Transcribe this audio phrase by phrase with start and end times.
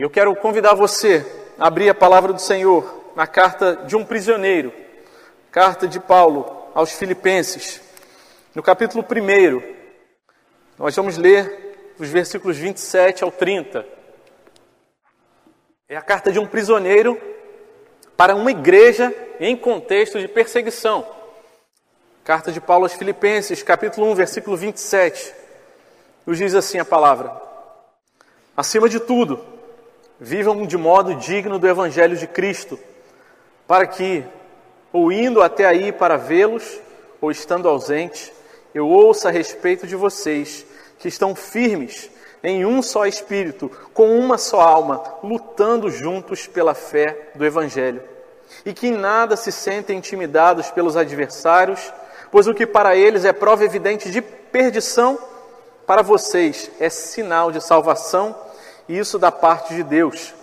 [0.00, 1.26] E eu quero convidar você
[1.58, 4.72] a abrir a palavra do Senhor na carta de um prisioneiro,
[5.50, 7.82] carta de Paulo aos Filipenses,
[8.54, 9.62] no capítulo 1.
[10.78, 13.84] Nós vamos ler os versículos 27 ao 30.
[15.86, 17.20] É a carta de um prisioneiro
[18.16, 21.06] para uma igreja em contexto de perseguição.
[22.24, 25.34] Carta de Paulo aos Filipenses, capítulo 1, versículo 27.
[26.24, 27.38] Nos diz assim a palavra:
[28.56, 29.49] Acima de tudo,
[30.20, 32.78] vivam de modo digno do evangelho de Cristo,
[33.66, 34.22] para que,
[34.92, 36.78] ou indo até aí para vê-los,
[37.20, 38.32] ou estando ausente,
[38.74, 40.66] eu ouça a respeito de vocês,
[40.98, 42.10] que estão firmes
[42.42, 48.02] em um só espírito, com uma só alma, lutando juntos pela fé do Evangelho.
[48.64, 51.92] E que em nada se sentem intimidados pelos adversários,
[52.30, 55.18] pois o que para eles é prova evidente de perdição,
[55.86, 58.34] para vocês é sinal de salvação,
[58.96, 60.34] isso da parte de Deus.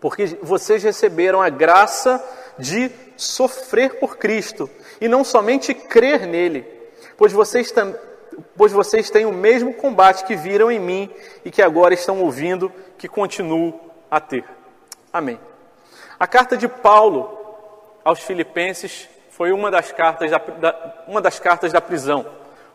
[0.00, 2.22] Porque vocês receberam a graça
[2.58, 4.68] de sofrer por Cristo,
[5.00, 6.66] e não somente crer nele,
[7.16, 7.72] pois vocês
[8.56, 11.10] pois vocês têm o mesmo combate que viram em mim
[11.44, 13.78] e que agora estão ouvindo, que continuo
[14.10, 14.44] a ter.
[15.12, 15.38] Amém.
[16.18, 17.38] A carta de Paulo
[18.04, 22.26] aos Filipenses foi uma das cartas da, da, uma das cartas da prisão.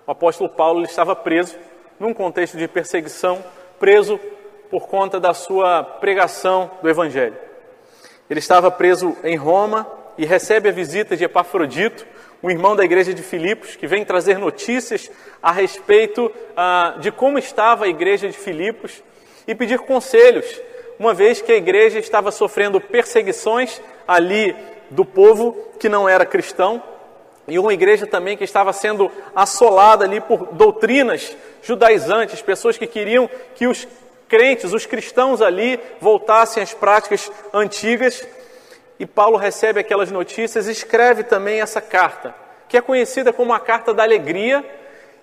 [0.06, 1.58] O apóstolo Paulo estava preso
[2.00, 3.44] num contexto de perseguição,
[3.80, 4.20] preso
[4.70, 7.36] por conta da sua pregação do Evangelho.
[8.30, 12.06] Ele estava preso em Roma e recebe a visita de Epafrodito,
[12.42, 15.10] um irmão da igreja de Filipos, que vem trazer notícias
[15.42, 19.04] a respeito ah, de como estava a igreja de Filipos
[19.48, 20.62] e pedir conselhos,
[21.00, 24.56] uma vez que a igreja estava sofrendo perseguições ali
[24.90, 26.82] do povo que não era cristão,
[27.48, 33.30] e uma igreja também que estava sendo assolada ali por doutrinas judaizantes, pessoas que queriam
[33.56, 33.88] que os
[34.28, 38.28] crentes, os cristãos ali, voltassem às práticas antigas.
[39.00, 42.34] E Paulo recebe aquelas notícias e escreve também essa carta,
[42.68, 44.64] que é conhecida como a carta da alegria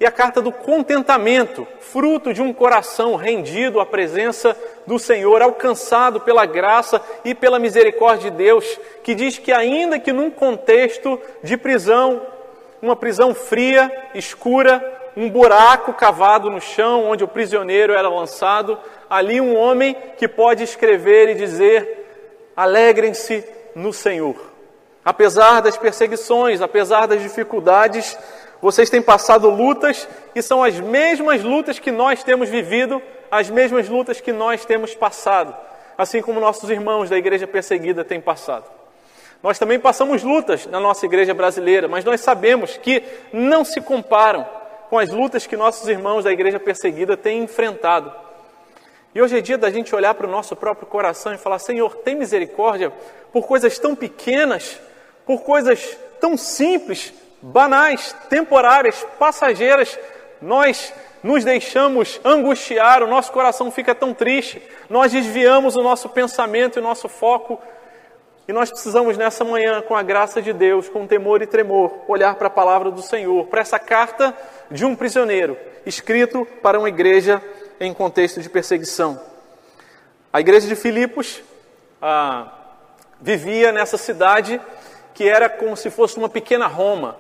[0.02, 6.20] e a carta do contentamento, fruto de um coração rendido à presença do Senhor, alcançado
[6.20, 11.56] pela graça e pela misericórdia de Deus, que diz que, ainda que num contexto de
[11.56, 12.20] prisão,
[12.82, 18.78] uma prisão fria, escura, um buraco cavado no chão onde o prisioneiro era lançado,
[19.08, 24.36] ali um homem que pode escrever e dizer: alegrem-se no Senhor.
[25.04, 28.16] Apesar das perseguições, apesar das dificuldades,
[28.60, 33.88] vocês têm passado lutas e são as mesmas lutas que nós temos vivido, as mesmas
[33.88, 35.54] lutas que nós temos passado,
[35.98, 38.70] assim como nossos irmãos da igreja perseguida têm passado.
[39.42, 43.02] Nós também passamos lutas na nossa igreja brasileira, mas nós sabemos que
[43.32, 44.46] não se comparam
[44.92, 48.12] com as lutas que nossos irmãos da igreja perseguida têm enfrentado.
[49.14, 51.96] E hoje é dia da gente olhar para o nosso próprio coração e falar: Senhor,
[51.96, 52.92] tem misericórdia
[53.32, 54.78] por coisas tão pequenas,
[55.24, 57.10] por coisas tão simples,
[57.40, 59.98] banais, temporárias, passageiras.
[60.42, 60.92] Nós
[61.22, 64.60] nos deixamos angustiar, o nosso coração fica tão triste,
[64.90, 67.58] nós desviamos o nosso pensamento e o nosso foco.
[68.52, 72.48] Nós precisamos nessa manhã, com a graça de Deus, com temor e tremor, olhar para
[72.48, 74.36] a palavra do Senhor, para essa carta
[74.70, 77.42] de um prisioneiro, escrito para uma igreja
[77.80, 79.18] em contexto de perseguição.
[80.30, 81.40] A igreja de Filipos
[82.00, 82.52] ah,
[83.20, 84.60] vivia nessa cidade
[85.14, 87.16] que era como se fosse uma pequena Roma.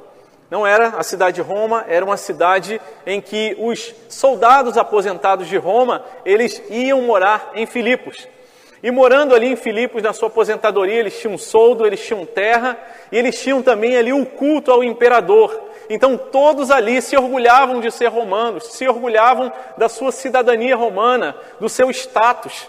[0.50, 5.56] Não era a cidade de Roma, era uma cidade em que os soldados aposentados de
[5.56, 8.28] Roma, eles iam morar em Filipos.
[8.82, 12.76] E morando ali em Filipos, na sua aposentadoria, eles tinham soldo, eles tinham terra,
[13.12, 15.56] e eles tinham também ali o culto ao imperador.
[15.88, 21.68] Então todos ali se orgulhavam de ser romanos, se orgulhavam da sua cidadania romana, do
[21.68, 22.68] seu status.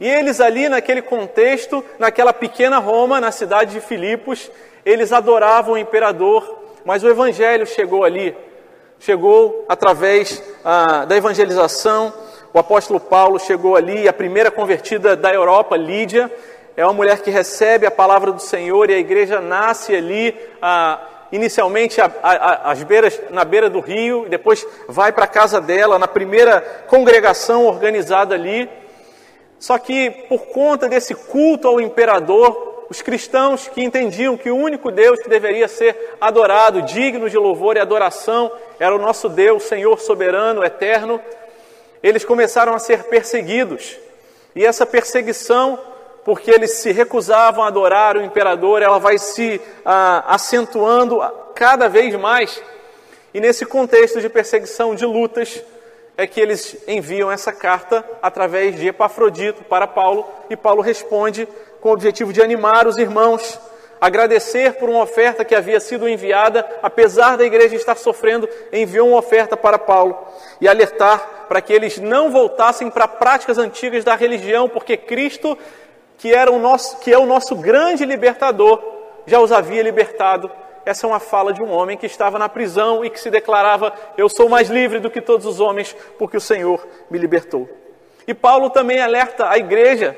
[0.00, 4.50] E eles ali naquele contexto, naquela pequena Roma, na cidade de Filipos,
[4.84, 8.34] eles adoravam o imperador, mas o evangelho chegou ali,
[8.98, 12.12] chegou através ah, da evangelização.
[12.52, 16.30] O apóstolo Paulo chegou ali, a primeira convertida da Europa, Lídia,
[16.76, 20.34] é uma mulher que recebe a palavra do Senhor e a igreja nasce ali.
[20.60, 21.00] Ah,
[21.32, 25.98] inicialmente a, a, às beiras, na beira do rio, depois vai para a casa dela,
[25.98, 28.68] na primeira congregação organizada ali.
[29.58, 34.90] Só que por conta desse culto ao imperador, os cristãos que entendiam que o único
[34.90, 40.00] Deus que deveria ser adorado, digno de louvor e adoração, era o nosso Deus, Senhor
[40.00, 41.20] soberano, eterno,
[42.02, 43.96] eles começaram a ser perseguidos.
[44.54, 45.78] E essa perseguição
[46.24, 51.20] porque eles se recusavam a adorar o imperador, ela vai se ah, acentuando
[51.54, 52.62] cada vez mais.
[53.32, 55.62] E nesse contexto de perseguição, de lutas,
[56.16, 61.48] é que eles enviam essa carta através de Epafrodito para Paulo e Paulo responde
[61.80, 63.58] com o objetivo de animar os irmãos,
[64.00, 69.18] agradecer por uma oferta que havia sido enviada, apesar da igreja estar sofrendo, enviou uma
[69.18, 70.18] oferta para Paulo
[70.60, 75.58] e alertar para que eles não voltassem para práticas antigas da religião, porque Cristo,
[76.16, 78.82] que, era o nosso, que é o nosso grande libertador,
[79.26, 80.50] já os havia libertado
[80.84, 83.92] essa é uma fala de um homem que estava na prisão e que se declarava:
[84.16, 87.68] Eu sou mais livre do que todos os homens, porque o Senhor me libertou.
[88.26, 90.16] E Paulo também alerta a igreja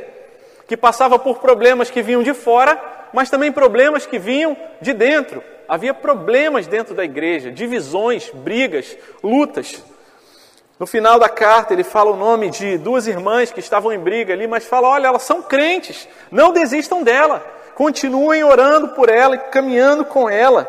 [0.66, 2.80] que passava por problemas que vinham de fora,
[3.12, 5.42] mas também problemas que vinham de dentro.
[5.68, 9.82] Havia problemas dentro da igreja, divisões, brigas, lutas.
[10.78, 14.32] No final da carta, ele fala o nome de duas irmãs que estavam em briga
[14.32, 17.44] ali, mas fala: olha, elas são crentes, não desistam dela.
[17.74, 20.68] Continuem orando por ela e caminhando com ela.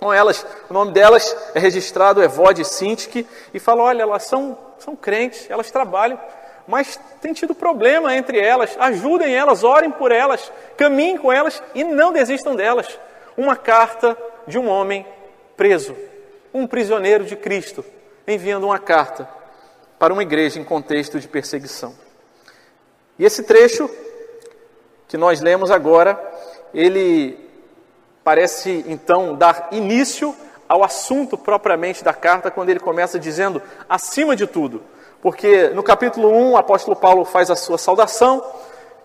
[0.00, 4.96] Com elas, o nome delas é registrado e Sintik, e fala: olha, elas são, são
[4.96, 6.18] crentes, elas trabalham,
[6.66, 8.76] mas tem tido problema entre elas.
[8.78, 12.98] Ajudem elas, orem por elas, caminhem com elas e não desistam delas.
[13.36, 14.16] Uma carta
[14.46, 15.06] de um homem
[15.56, 15.96] preso,
[16.52, 17.84] um prisioneiro de Cristo,
[18.26, 19.28] enviando uma carta
[19.98, 21.94] para uma igreja em contexto de perseguição.
[23.18, 23.88] E esse trecho
[25.06, 26.20] que nós lemos agora,
[26.72, 27.38] ele
[28.24, 30.34] parece então dar início
[30.68, 34.82] ao assunto propriamente da carta, quando ele começa dizendo acima de tudo.
[35.24, 38.44] Porque no capítulo 1, o apóstolo Paulo faz a sua saudação,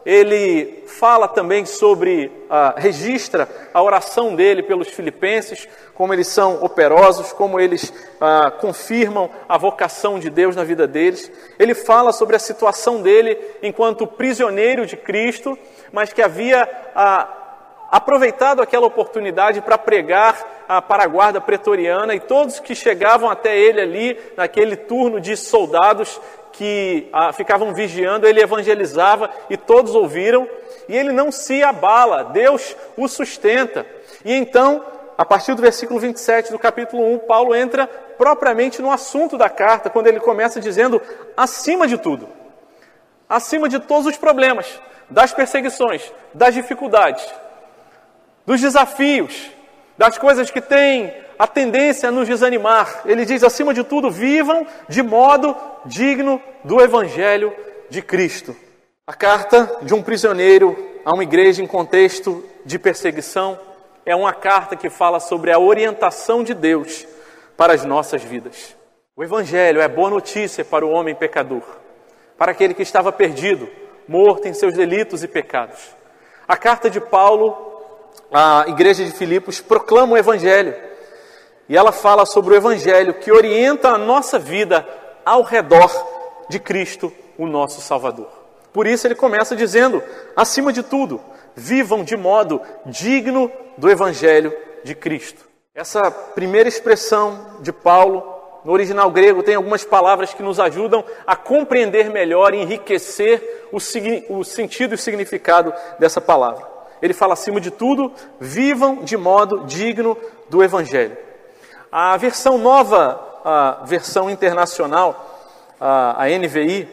[0.06, 7.31] ele fala também sobre, ah, registra a oração dele pelos filipenses, como eles são operosos,
[7.31, 11.31] como eles ah, confirmam a vocação de Deus na vida deles.
[11.57, 15.57] Ele fala sobre a situação dele enquanto prisioneiro de Cristo,
[15.89, 17.38] mas que havia ah,
[17.91, 24.19] aproveitado aquela oportunidade para pregar a guarda pretoriana e todos que chegavam até ele ali,
[24.38, 26.21] naquele turno de soldados
[26.51, 30.47] que ah, ficavam vigiando, ele evangelizava e todos ouviram,
[30.88, 33.86] e ele não se abala, Deus o sustenta.
[34.25, 34.83] E então,
[35.18, 39.89] a partir do versículo 27 do capítulo 1, Paulo entra propriamente no assunto da carta,
[39.89, 41.01] quando ele começa dizendo:
[41.38, 42.27] acima de tudo,
[43.27, 47.25] acima de todos os problemas, das perseguições, das dificuldades,
[48.50, 49.51] dos desafios,
[49.96, 53.04] das coisas que têm a tendência a nos desanimar.
[53.06, 55.56] Ele diz, acima de tudo, vivam de modo
[55.86, 57.56] digno do Evangelho
[57.92, 58.56] de Cristo.
[59.06, 60.75] A carta de um prisioneiro
[61.06, 63.60] a uma igreja em contexto de perseguição
[64.04, 67.06] é uma carta que fala sobre a orientação de Deus
[67.56, 68.75] para as nossas vidas.
[69.16, 71.62] O Evangelho é boa notícia para o homem pecador,
[72.36, 73.69] para aquele que estava perdido,
[74.07, 75.96] morto em seus delitos e pecados.
[76.48, 77.69] A carta de Paulo
[78.32, 80.76] à igreja de Filipos proclama o Evangelho.
[81.68, 84.88] E ela fala sobre o Evangelho que orienta a nossa vida
[85.26, 85.92] ao redor
[86.50, 88.30] de Cristo, o nosso Salvador.
[88.74, 90.02] Por isso ele começa dizendo:
[90.36, 91.22] acima de tudo,
[91.56, 94.54] vivam de modo digno do Evangelho
[94.84, 95.48] de Cristo.
[95.74, 98.36] Essa primeira expressão de Paulo
[98.66, 103.78] no original grego tem algumas palavras que nos ajudam a compreender melhor e enriquecer o,
[104.38, 106.69] o sentido e o significado dessa palavra.
[107.01, 110.18] Ele fala acima de tudo, vivam de modo digno
[110.50, 111.18] do Evangelho.
[111.92, 115.40] A versão nova, a versão internacional,
[115.80, 116.88] a, NVI,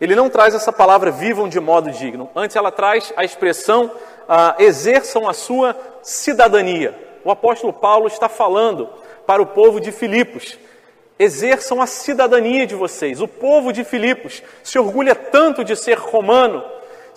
[0.00, 2.30] ele não traz essa palavra vivam de modo digno.
[2.34, 3.90] Antes ela traz a expressão
[4.58, 6.98] exerçam a sua cidadania.
[7.24, 8.88] O apóstolo Paulo está falando
[9.26, 10.58] para o povo de Filipos
[11.20, 13.20] exerçam a cidadania de vocês.
[13.20, 16.64] O povo de Filipos se orgulha tanto de ser romano,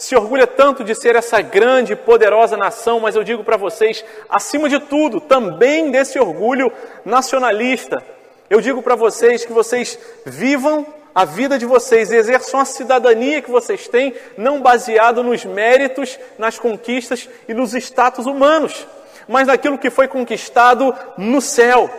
[0.03, 4.03] se orgulha tanto de ser essa grande e poderosa nação, mas eu digo para vocês,
[4.29, 6.69] acima de tudo, também desse orgulho
[7.05, 8.03] nacionalista,
[8.49, 13.49] eu digo para vocês que vocês vivam a vida de vocês, exerçam a cidadania que
[13.49, 18.85] vocês têm, não baseado nos méritos, nas conquistas e nos status humanos,
[19.25, 21.89] mas naquilo que foi conquistado no céu.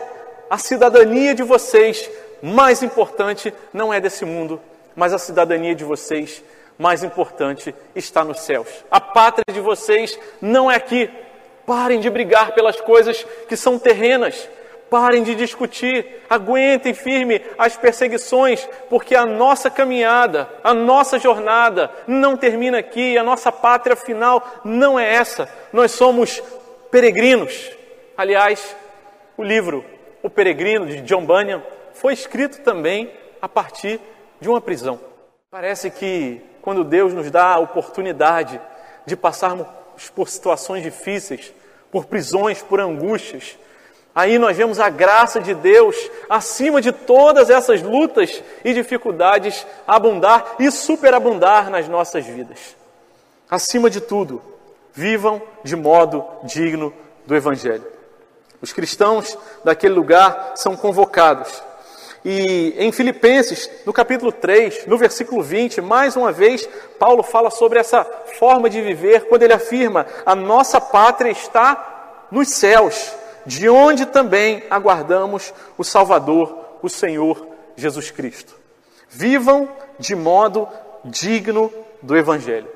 [0.47, 2.07] A cidadania de vocês
[2.39, 4.61] mais importante não é desse mundo,
[4.95, 6.43] mas a cidadania de vocês
[6.77, 8.67] mais importante está nos céus.
[8.89, 11.09] A pátria de vocês não é aqui.
[11.65, 14.47] Parem de brigar pelas coisas que são terrenas.
[14.89, 22.37] Parem de discutir, aguentem firme as perseguições, porque a nossa caminhada, a nossa jornada não
[22.37, 25.49] termina aqui, a nossa pátria final não é essa.
[25.73, 26.41] Nós somos
[26.91, 27.71] peregrinos.
[28.15, 28.75] Aliás,
[29.35, 29.83] o livro
[30.25, 31.61] o Peregrino, de John Bunyan,
[31.93, 33.99] foi escrito também a partir
[34.41, 34.99] de uma prisão.
[35.51, 38.59] Parece que quando Deus nos dá a oportunidade
[39.05, 39.67] de passarmos
[40.13, 41.53] por situações difíceis,
[41.89, 43.57] por prisões, por angústias,
[44.15, 50.55] Aí nós vemos a graça de Deus acima de todas essas lutas e dificuldades abundar
[50.57, 52.77] e superabundar nas nossas vidas.
[53.51, 54.41] Acima de tudo,
[54.93, 56.93] vivam de modo digno
[57.27, 57.83] do Evangelho.
[58.61, 61.61] Os cristãos daquele lugar são convocados.
[62.27, 66.67] E em Filipenses, no capítulo 3, no versículo 20, mais uma vez,
[66.97, 68.03] Paulo fala sobre essa
[68.39, 73.13] forma de viver, quando ele afirma: a nossa pátria está nos céus,
[73.45, 78.55] de onde também aguardamos o Salvador, o Senhor Jesus Cristo.
[79.07, 80.67] Vivam de modo
[81.05, 82.67] digno do Evangelho.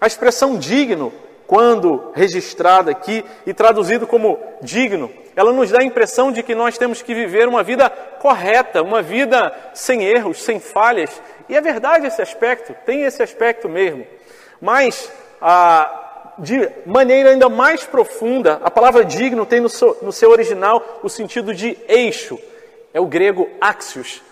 [0.00, 1.12] A expressão digno
[1.46, 6.78] quando registrada aqui e traduzido como digno, ela nos dá a impressão de que nós
[6.78, 11.10] temos que viver uma vida correta, uma vida sem erros, sem falhas.
[11.48, 14.06] E é verdade esse aspecto, tem esse aspecto mesmo.
[14.60, 20.30] Mas, ah, de maneira ainda mais profunda, a palavra digno tem no seu, no seu
[20.30, 22.38] original o sentido de eixo.
[22.94, 24.22] É o grego axios.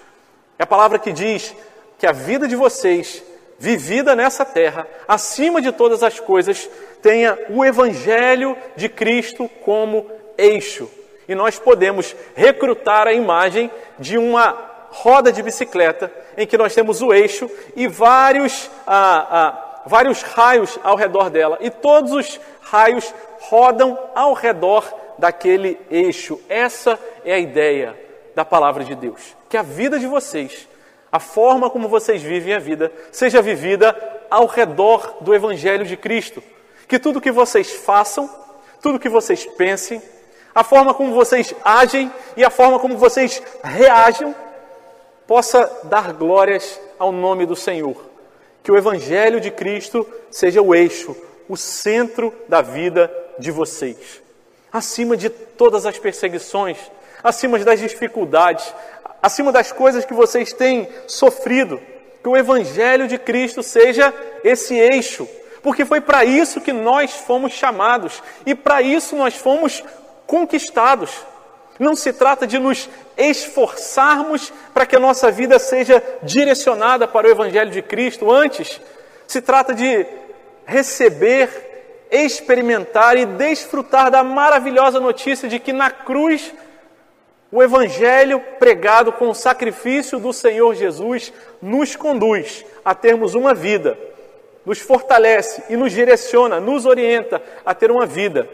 [0.59, 1.55] É a palavra que diz
[1.99, 3.23] que a vida de vocês
[3.59, 6.69] vivida nessa terra, acima de todas as coisas,
[7.03, 10.91] tenha o Evangelho de Cristo como eixo.
[11.29, 14.57] E nós podemos recrutar a imagem de uma
[14.91, 20.79] roda de bicicleta em que nós temos o eixo e vários, ah, ah, vários raios
[20.83, 21.59] ao redor dela.
[21.61, 24.85] E todos os raios rodam ao redor
[25.19, 26.41] daquele eixo.
[26.49, 27.99] Essa é a ideia
[28.35, 29.37] da palavra de Deus.
[29.49, 30.69] Que a vida de vocês
[31.15, 33.97] a forma como vocês vivem a vida seja vivida
[34.29, 36.43] ao redor do Evangelho de Cristo.
[36.89, 38.29] Que tudo que vocês façam,
[38.83, 40.03] tudo que vocês pensem,
[40.53, 44.35] a forma como vocês agem e a forma como vocês reagem,
[45.25, 48.11] possa dar glórias ao nome do Senhor.
[48.65, 51.17] Que o Evangelho de Cristo seja o eixo,
[51.49, 54.21] o centro da vida de vocês.
[54.73, 56.77] Acima de todas as perseguições,
[57.23, 58.75] acima das dificuldades,
[59.25, 61.81] acima das coisas que vocês têm sofrido,
[62.23, 64.13] que o Evangelho de Cristo seja
[64.45, 65.27] esse eixo,
[65.63, 68.23] porque foi para isso que nós fomos chamados.
[68.45, 69.83] E para isso nós fomos
[70.27, 71.11] conquistados.
[71.79, 77.31] Não se trata de nos esforçarmos para que a nossa vida seja direcionada para o
[77.31, 78.79] Evangelho de Cristo, antes,
[79.27, 80.07] se trata de
[80.67, 86.53] receber, experimentar e desfrutar da maravilhosa notícia de que na cruz
[87.55, 91.33] o Evangelho pregado com o sacrifício do Senhor Jesus
[91.63, 93.97] nos conduz a termos uma vida,
[94.67, 98.49] nos fortalece e nos direciona, nos orienta a ter uma vida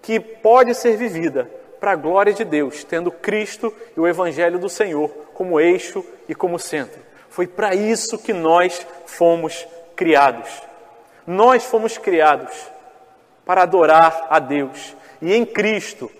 [0.00, 4.70] que pode ser vivida para a glória de Deus, tendo Cristo e o Evangelho do
[4.70, 7.02] Senhor como eixo e como centro.
[7.28, 10.48] Foi para isso que nós fomos criados.
[11.26, 12.54] Nós fomos criados
[13.44, 16.10] para adorar a Deus e em Cristo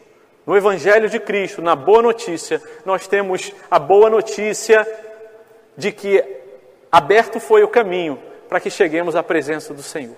[0.47, 4.87] no Evangelho de Cristo, na boa notícia, nós temos a boa notícia
[5.77, 6.23] de que
[6.93, 10.17] aberto foi o caminho para que cheguemos à presença do Senhor.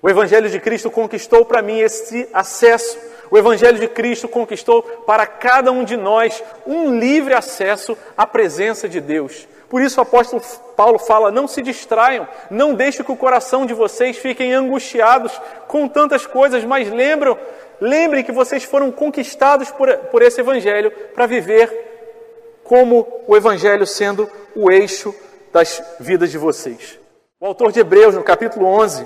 [0.00, 2.98] O Evangelho de Cristo conquistou para mim esse acesso.
[3.30, 8.88] O Evangelho de Cristo conquistou para cada um de nós um livre acesso à presença
[8.88, 9.46] de Deus.
[9.68, 10.42] Por isso o apóstolo
[10.76, 15.32] Paulo fala: não se distraiam, não deixe que o coração de vocês fiquem angustiados
[15.66, 17.38] com tantas coisas, mas lembram
[17.82, 24.30] Lembrem que vocês foram conquistados por, por esse Evangelho para viver como o Evangelho sendo
[24.54, 25.12] o eixo
[25.52, 26.96] das vidas de vocês.
[27.40, 29.04] O autor de Hebreus, no capítulo 11,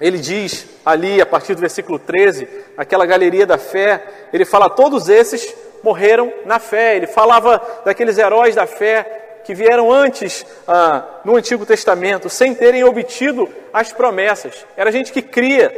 [0.00, 2.48] ele diz ali, a partir do versículo 13,
[2.78, 6.96] aquela galeria da fé, ele fala: todos esses morreram na fé.
[6.96, 12.84] Ele falava daqueles heróis da fé que vieram antes ah, no Antigo Testamento, sem terem
[12.84, 14.64] obtido as promessas.
[14.78, 15.70] Era gente que cria,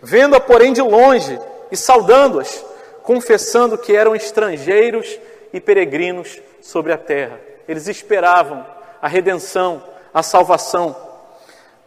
[0.00, 1.38] vendo-a, porém, de longe,
[1.70, 2.64] e saudando-as,
[3.02, 5.18] confessando que eram estrangeiros
[5.52, 7.40] e peregrinos sobre a terra.
[7.66, 8.64] Eles esperavam
[9.00, 9.82] a redenção,
[10.12, 10.96] a salvação.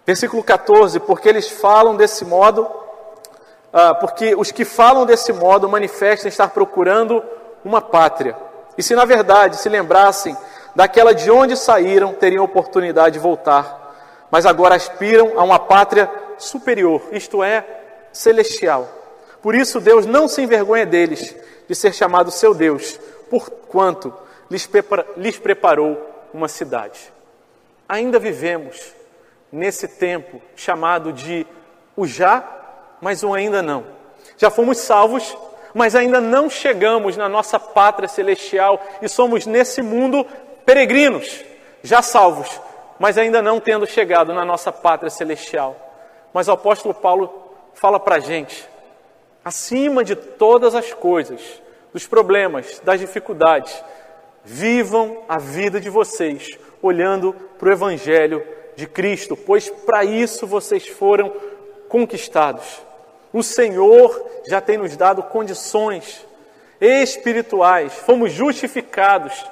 [0.05, 2.67] Versículo 14: Porque eles falam desse modo,
[3.71, 7.23] ah, porque os que falam desse modo manifestam estar procurando
[7.63, 8.35] uma pátria.
[8.77, 10.35] E se na verdade se lembrassem
[10.75, 13.79] daquela de onde saíram, teriam oportunidade de voltar.
[14.29, 17.65] Mas agora aspiram a uma pátria superior, isto é,
[18.11, 18.87] celestial.
[19.41, 21.35] Por isso Deus não se envergonha deles,
[21.67, 24.13] de ser chamado seu Deus, porquanto
[24.49, 25.97] lhes, preparou
[26.33, 27.11] uma cidade.
[27.87, 28.93] Ainda vivemos
[29.51, 31.47] nesse tempo chamado de
[31.95, 32.43] o já,
[33.01, 33.85] mas o ainda não.
[34.37, 35.35] Já fomos salvos,
[35.73, 40.25] mas ainda não chegamos na nossa pátria celestial e somos nesse mundo
[40.65, 41.43] peregrinos,
[41.81, 42.59] já salvos,
[42.99, 45.75] mas ainda não tendo chegado na nossa pátria celestial.
[46.33, 48.70] Mas o apóstolo Paulo fala para a gente
[49.43, 51.41] acima de todas as coisas,
[51.93, 53.83] dos problemas, das dificuldades.
[54.43, 56.47] Vivam a vida de vocês
[56.81, 58.43] olhando para o Evangelho
[58.75, 61.31] de Cristo, pois para isso vocês foram
[61.87, 62.81] conquistados.
[63.33, 66.25] O Senhor já tem nos dado condições
[66.79, 69.45] espirituais, fomos justificados.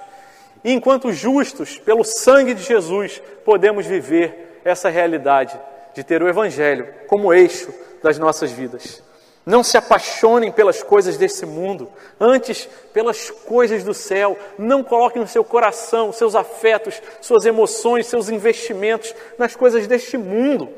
[0.63, 5.57] E enquanto justos, pelo sangue de Jesus, podemos viver essa realidade
[5.93, 9.03] de ter o Evangelho como eixo das nossas vidas.
[9.45, 14.37] Não se apaixonem pelas coisas desse mundo, antes pelas coisas do céu.
[14.57, 20.69] Não coloquem no seu coração seus afetos, suas emoções, seus investimentos nas coisas deste mundo.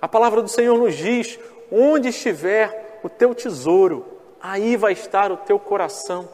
[0.00, 1.38] A palavra do Senhor nos diz:
[1.70, 4.04] onde estiver o teu tesouro,
[4.40, 6.28] aí vai estar o teu coração.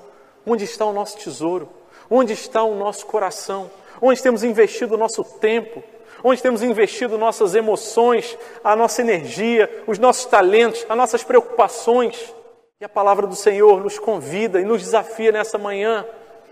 [0.44, 1.68] Onde está o nosso tesouro?
[2.10, 3.70] Onde está o nosso coração?
[4.00, 5.82] Onde temos investido o nosso tempo?
[6.22, 12.32] Onde temos investido nossas emoções, a nossa energia, os nossos talentos, as nossas preocupações.
[12.80, 16.04] E a palavra do Senhor nos convida e nos desafia nessa manhã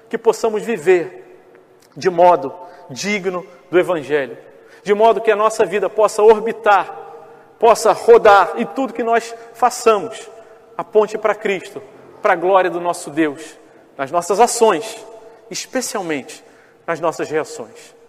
[0.08, 1.26] que possamos viver
[1.96, 2.54] de modo
[2.88, 4.36] digno do Evangelho,
[4.82, 6.96] de modo que a nossa vida possa orbitar,
[7.58, 10.28] possa rodar e tudo que nós façamos
[10.76, 11.82] aponte para Cristo,
[12.22, 13.58] para a glória do nosso Deus,
[13.96, 15.04] nas nossas ações,
[15.50, 16.42] especialmente
[16.86, 17.99] nas nossas reações.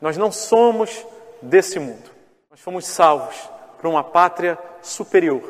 [0.00, 1.04] Nós não somos
[1.42, 2.10] desse mundo.
[2.50, 3.36] Nós fomos salvos
[3.78, 5.42] para uma pátria superior.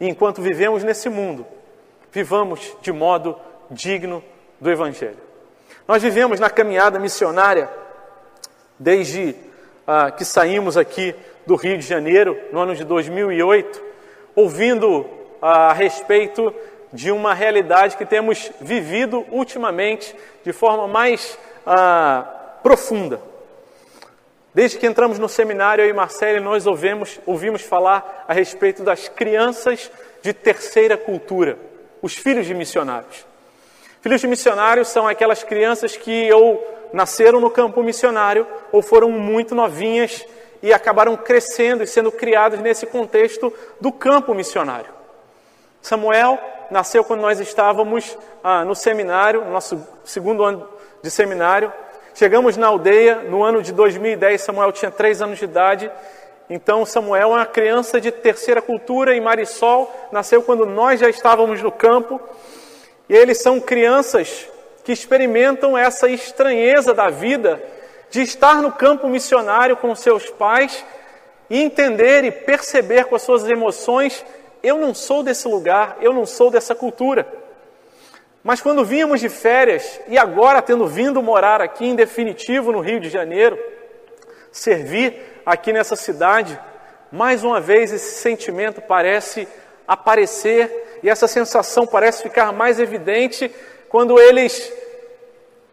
[0.00, 1.46] E enquanto vivemos nesse mundo,
[2.10, 3.36] vivamos de modo
[3.70, 4.22] digno
[4.60, 5.18] do Evangelho.
[5.86, 7.68] Nós vivemos na caminhada missionária
[8.78, 9.34] desde
[9.86, 11.14] ah, que saímos aqui
[11.46, 13.82] do Rio de Janeiro, no ano de 2008,
[14.34, 15.06] ouvindo
[15.40, 16.54] ah, a respeito
[16.92, 23.31] de uma realidade que temos vivido ultimamente de forma mais ah, profunda.
[24.54, 29.08] Desde que entramos no seminário, eu e Marcelo, nós ouvimos, ouvimos falar a respeito das
[29.08, 29.90] crianças
[30.20, 31.58] de terceira cultura,
[32.02, 33.26] os filhos de missionários.
[34.02, 39.54] Filhos de missionários são aquelas crianças que ou nasceram no campo missionário ou foram muito
[39.54, 40.26] novinhas
[40.62, 44.90] e acabaram crescendo e sendo criados nesse contexto do campo missionário.
[45.80, 46.38] Samuel
[46.70, 50.68] nasceu quando nós estávamos ah, no seminário, no nosso segundo ano
[51.02, 51.72] de seminário,
[52.14, 55.90] Chegamos na aldeia no ano de 2010, Samuel tinha três anos de idade.
[56.48, 61.62] Então, Samuel é uma criança de terceira cultura e Marisol nasceu quando nós já estávamos
[61.62, 62.20] no campo.
[63.08, 64.46] E eles são crianças
[64.84, 67.62] que experimentam essa estranheza da vida
[68.10, 70.84] de estar no campo missionário com seus pais
[71.48, 74.22] e entender e perceber com as suas emoções:
[74.62, 77.41] eu não sou desse lugar, eu não sou dessa cultura.
[78.42, 82.98] Mas quando vínhamos de férias, e agora tendo vindo morar aqui em definitivo no Rio
[82.98, 83.58] de Janeiro,
[84.50, 86.58] servir aqui nessa cidade,
[87.10, 89.46] mais uma vez esse sentimento parece
[89.86, 93.50] aparecer e essa sensação parece ficar mais evidente
[93.88, 94.72] quando eles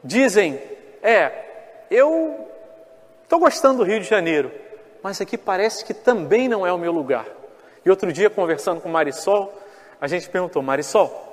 [0.03, 0.61] dizem:
[1.01, 1.31] É,
[1.89, 2.47] eu
[3.23, 4.51] estou gostando do Rio de Janeiro,
[5.01, 7.25] mas aqui parece que também não é o meu lugar.
[7.83, 9.53] E outro dia, conversando com Marisol,
[9.99, 11.28] a gente perguntou: Marisol,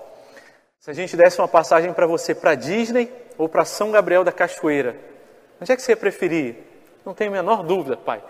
[0.81, 4.33] se a gente desse uma passagem para você para Disney ou para São Gabriel da
[4.33, 4.97] Cachoeira,
[5.61, 6.57] onde é que você ia preferir?
[7.05, 8.23] Não tenho a menor dúvida, pai.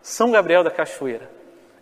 [0.00, 1.30] São Gabriel da Cachoeira.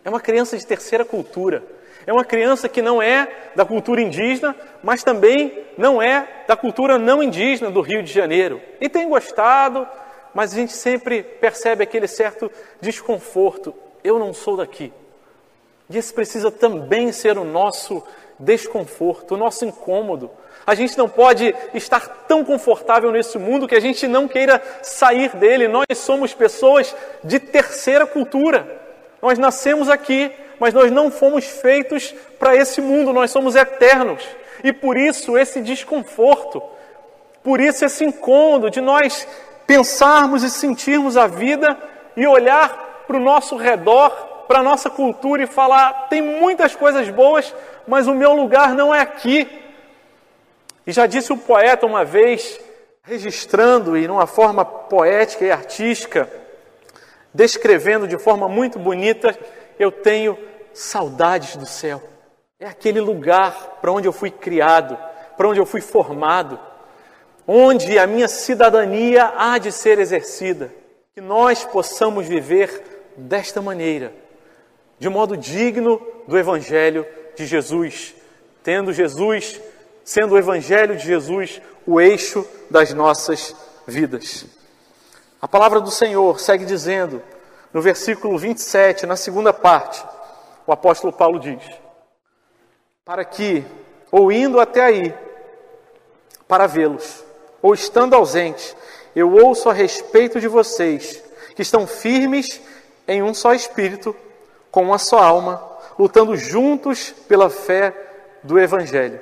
[0.03, 1.63] É uma criança de terceira cultura.
[2.05, 6.97] É uma criança que não é da cultura indígena, mas também não é da cultura
[6.97, 8.61] não indígena do Rio de Janeiro.
[8.79, 9.87] E tem gostado,
[10.33, 13.73] mas a gente sempre percebe aquele certo desconforto.
[14.03, 14.91] Eu não sou daqui.
[15.89, 18.01] E esse precisa também ser o nosso
[18.41, 20.29] desconforto, o nosso incômodo.
[20.65, 25.35] A gente não pode estar tão confortável nesse mundo que a gente não queira sair
[25.35, 25.67] dele.
[25.67, 28.81] Nós somos pessoas de terceira cultura.
[29.21, 34.23] Nós nascemos aqui, mas nós não fomos feitos para esse mundo, nós somos eternos.
[34.63, 36.61] E por isso esse desconforto,
[37.43, 39.27] por isso esse incômodo de nós
[39.65, 41.77] pensarmos e sentirmos a vida
[42.15, 47.09] e olhar para o nosso redor para a nossa cultura e falar: tem muitas coisas
[47.09, 47.55] boas,
[47.87, 49.47] mas o meu lugar não é aqui.
[50.85, 52.59] E já disse o poeta uma vez,
[53.01, 56.29] registrando e numa forma poética e artística,
[57.33, 59.33] descrevendo de forma muito bonita,
[59.79, 60.37] eu tenho
[60.73, 62.03] saudades do céu.
[62.59, 64.97] É aquele lugar para onde eu fui criado,
[65.37, 66.59] para onde eu fui formado,
[67.47, 70.73] onde a minha cidadania há de ser exercida.
[71.13, 74.20] Que nós possamos viver desta maneira,
[75.01, 78.13] de modo digno do Evangelho de Jesus,
[78.61, 79.59] tendo Jesus,
[80.03, 83.55] sendo o Evangelho de Jesus o eixo das nossas
[83.87, 84.45] vidas.
[85.41, 87.19] A palavra do Senhor segue dizendo,
[87.73, 90.05] no versículo 27, na segunda parte,
[90.67, 91.63] o apóstolo Paulo diz:
[93.03, 93.65] Para que,
[94.11, 95.15] ou indo até aí,
[96.47, 97.23] para vê-los,
[97.59, 98.77] ou estando ausente,
[99.15, 101.23] eu ouço a respeito de vocês,
[101.55, 102.61] que estão firmes
[103.07, 104.15] em um só espírito,
[104.71, 105.61] com uma só alma,
[105.99, 107.93] lutando juntos pela fé
[108.41, 109.19] do Evangelho,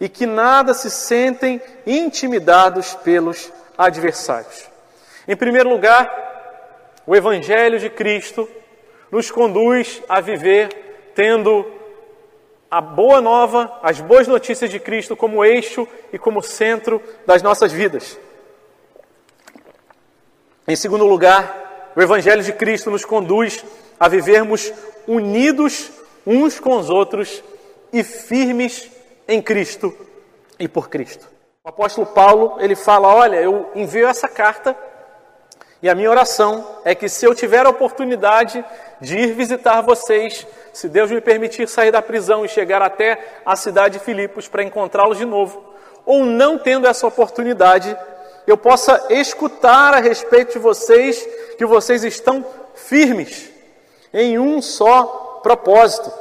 [0.00, 4.66] e que nada se sentem intimidados pelos adversários.
[5.28, 6.10] Em primeiro lugar,
[7.06, 8.48] o Evangelho de Cristo
[9.10, 11.70] nos conduz a viver tendo
[12.70, 17.70] a boa nova, as boas notícias de Cristo como eixo e como centro das nossas
[17.70, 18.18] vidas.
[20.66, 23.62] Em segundo lugar, o Evangelho de Cristo nos conduz
[23.98, 24.72] a vivermos
[25.06, 25.90] unidos
[26.26, 27.42] uns com os outros
[27.92, 28.90] e firmes
[29.28, 29.96] em Cristo
[30.58, 31.28] e por Cristo.
[31.64, 34.76] O apóstolo Paulo, ele fala: "Olha, eu envio essa carta
[35.82, 38.64] e a minha oração é que se eu tiver a oportunidade
[39.00, 43.56] de ir visitar vocês, se Deus me permitir sair da prisão e chegar até a
[43.56, 45.72] cidade de Filipos para encontrá-los de novo,
[46.06, 47.96] ou não tendo essa oportunidade,
[48.46, 51.26] eu possa escutar a respeito de vocês
[51.58, 53.51] que vocês estão firmes
[54.12, 56.12] em um só propósito,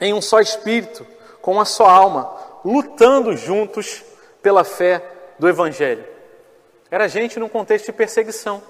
[0.00, 1.06] em um só espírito,
[1.40, 2.32] com uma só alma,
[2.64, 4.02] lutando juntos
[4.42, 5.02] pela fé
[5.38, 6.04] do Evangelho.
[6.90, 8.62] Era gente num contexto de perseguição,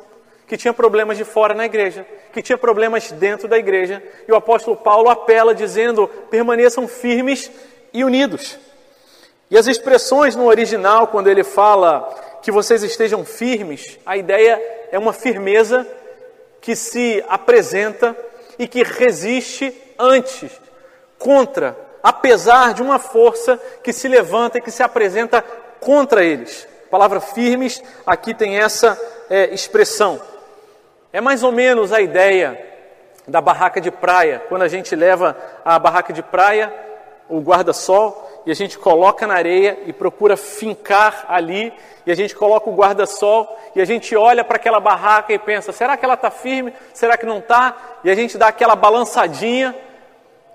[0.46, 4.36] que tinha problemas de fora na igreja, que tinha problemas dentro da igreja, e o
[4.36, 7.50] apóstolo Paulo apela dizendo: permaneçam firmes
[7.92, 8.58] e unidos.
[9.50, 12.08] E as expressões no original, quando ele fala
[12.42, 14.60] que vocês estejam firmes, a ideia
[14.92, 15.86] é uma firmeza
[16.60, 18.16] que se apresenta
[18.58, 20.50] e que resiste antes,
[21.18, 25.42] contra, apesar de uma força que se levanta e que se apresenta
[25.80, 26.66] contra eles.
[26.90, 30.20] Palavra firmes aqui tem essa é, expressão.
[31.12, 32.66] É mais ou menos a ideia
[33.26, 36.72] da barraca de praia, quando a gente leva a barraca de praia,
[37.28, 41.72] o guarda-sol, e a gente coloca na areia e procura fincar ali,
[42.06, 45.72] e a gente coloca o guarda-sol e a gente olha para aquela barraca e pensa:
[45.72, 46.72] será que ela está firme?
[46.92, 47.76] Será que não está?
[48.02, 49.74] E a gente dá aquela balançadinha,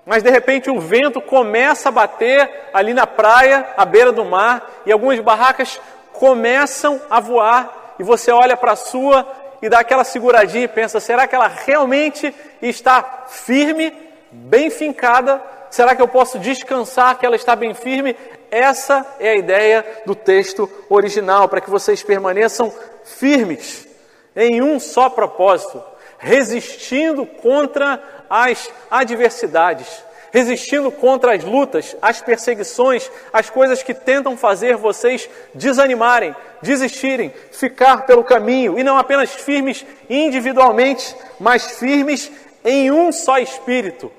[0.04, 4.70] mas de repente o vento começa a bater ali na praia, à beira do mar,
[4.84, 5.80] e algumas barracas
[6.12, 9.26] começam a voar, e você olha para a sua
[9.62, 13.92] e dá aquela seguradinha e pensa: será que ela realmente está firme,
[14.30, 15.42] bem fincada?
[15.70, 18.16] Será que eu posso descansar que ela está bem firme?
[18.50, 22.72] Essa é a ideia do texto original, para que vocês permaneçam
[23.04, 23.86] firmes
[24.34, 25.82] em um só propósito,
[26.18, 29.86] resistindo contra as adversidades,
[30.32, 38.06] resistindo contra as lutas, as perseguições, as coisas que tentam fazer vocês desanimarem, desistirem, ficar
[38.06, 42.30] pelo caminho, e não apenas firmes individualmente, mas firmes
[42.64, 44.12] em um só espírito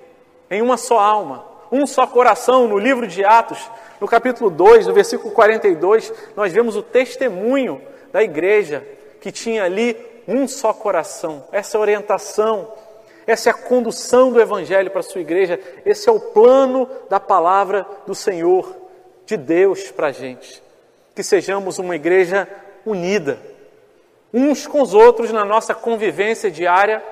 [0.50, 2.68] em uma só alma, um só coração.
[2.68, 7.82] No livro de Atos, no capítulo 2, no versículo 42, nós vemos o testemunho
[8.12, 8.86] da igreja
[9.20, 11.46] que tinha ali um só coração.
[11.52, 12.72] Essa é orientação,
[13.26, 17.20] essa é a condução do evangelho para a sua igreja, esse é o plano da
[17.20, 18.76] palavra do Senhor,
[19.26, 20.64] de Deus para a gente.
[21.16, 22.48] Que sejamos uma igreja
[22.86, 23.40] unida,
[24.34, 27.04] uns com os outros na nossa convivência diária,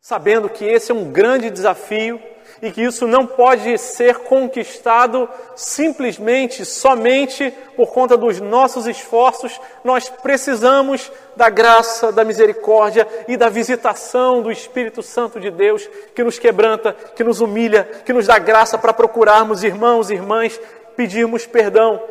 [0.00, 2.20] sabendo que esse é um grande desafio
[2.62, 9.60] e que isso não pode ser conquistado simplesmente, somente por conta dos nossos esforços.
[9.82, 16.24] Nós precisamos da graça, da misericórdia e da visitação do Espírito Santo de Deus que
[16.24, 20.60] nos quebranta, que nos humilha, que nos dá graça para procurarmos irmãos e irmãs,
[20.96, 22.02] pedirmos perdão,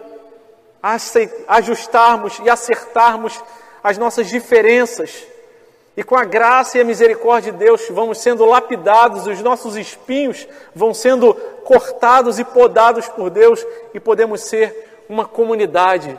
[1.47, 3.41] ajustarmos e acertarmos
[3.83, 5.32] as nossas diferenças
[5.95, 10.47] e com a graça e a misericórdia de Deus, vamos sendo lapidados, os nossos espinhos
[10.73, 16.17] vão sendo cortados e podados por Deus, e podemos ser uma comunidade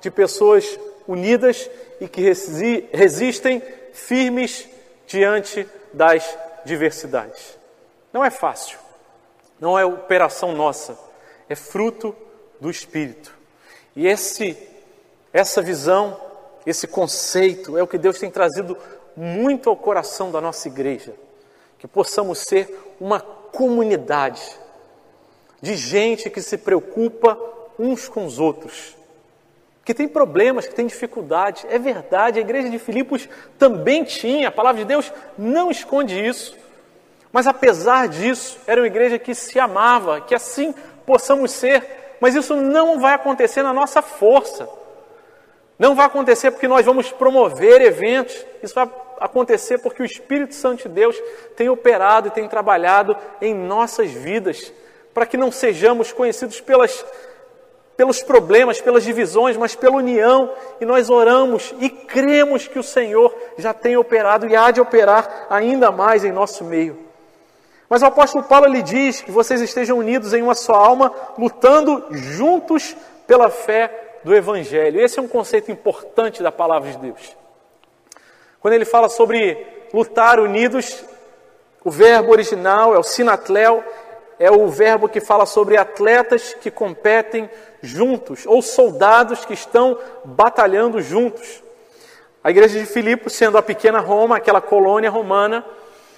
[0.00, 2.20] de pessoas unidas e que
[2.92, 4.68] resistem firmes
[5.06, 7.58] diante das diversidades.
[8.12, 8.78] Não é fácil,
[9.58, 10.98] não é operação nossa,
[11.48, 12.14] é fruto
[12.60, 13.34] do Espírito.
[13.96, 14.56] E esse,
[15.32, 16.20] essa visão,
[16.66, 18.76] esse conceito é o que Deus tem trazido
[19.16, 21.14] muito ao coração da nossa igreja,
[21.78, 24.42] que possamos ser uma comunidade
[25.60, 27.38] de gente que se preocupa
[27.78, 28.96] uns com os outros,
[29.84, 31.66] que tem problemas, que tem dificuldades.
[31.68, 36.56] É verdade, a igreja de Filipos também tinha, a palavra de Deus não esconde isso.
[37.32, 40.74] Mas apesar disso, era uma igreja que se amava, que assim
[41.04, 44.68] possamos ser, mas isso não vai acontecer na nossa força.
[45.78, 48.46] Não vai acontecer porque nós vamos promover eventos.
[48.62, 48.88] Isso vai
[49.20, 51.16] acontecer porque o Espírito Santo de Deus
[51.56, 54.72] tem operado e tem trabalhado em nossas vidas,
[55.12, 57.04] para que não sejamos conhecidos pelas
[57.96, 60.50] pelos problemas, pelas divisões, mas pela união,
[60.80, 65.46] e nós oramos e cremos que o Senhor já tem operado e há de operar
[65.48, 66.98] ainda mais em nosso meio.
[67.88, 72.06] Mas o apóstolo Paulo lhe diz que vocês estejam unidos em uma só alma, lutando
[72.10, 72.96] juntos
[73.26, 75.00] pela fé do Evangelho.
[75.00, 77.36] Esse é um conceito importante da palavra de Deus.
[78.64, 79.58] Quando ele fala sobre
[79.92, 81.04] lutar unidos,
[81.84, 83.84] o verbo original é o sinatlel,
[84.38, 87.50] é o verbo que fala sobre atletas que competem
[87.82, 91.62] juntos, ou soldados que estão batalhando juntos.
[92.42, 95.62] A igreja de Filipos, sendo a pequena Roma, aquela colônia romana,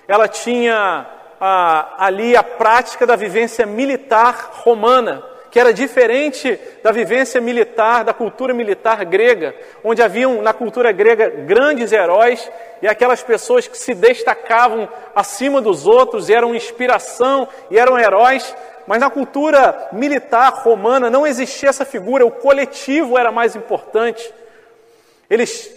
[0.06, 1.04] ela tinha
[1.40, 8.12] ah, ali a prática da vivência militar romana que era diferente da vivência militar, da
[8.12, 12.50] cultura militar grega, onde haviam na cultura grega grandes heróis
[12.82, 18.54] e aquelas pessoas que se destacavam acima dos outros, e eram inspiração e eram heróis.
[18.86, 24.32] Mas na cultura militar romana não existia essa figura, o coletivo era mais importante.
[25.28, 25.70] Eles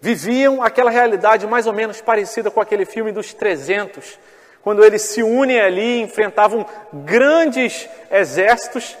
[0.00, 4.18] viviam aquela realidade mais ou menos parecida com aquele filme dos 300,
[4.62, 8.96] quando eles se unem ali, enfrentavam grandes exércitos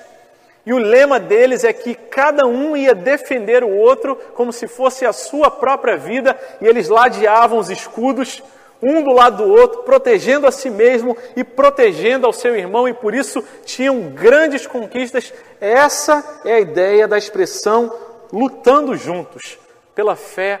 [0.66, 5.04] e o lema deles é que cada um ia defender o outro como se fosse
[5.04, 8.42] a sua própria vida, e eles ladeavam os escudos,
[8.82, 12.94] um do lado do outro, protegendo a si mesmo e protegendo ao seu irmão, e
[12.94, 15.32] por isso tinham grandes conquistas.
[15.60, 17.94] Essa é a ideia da expressão
[18.32, 19.58] lutando juntos
[19.94, 20.60] pela fé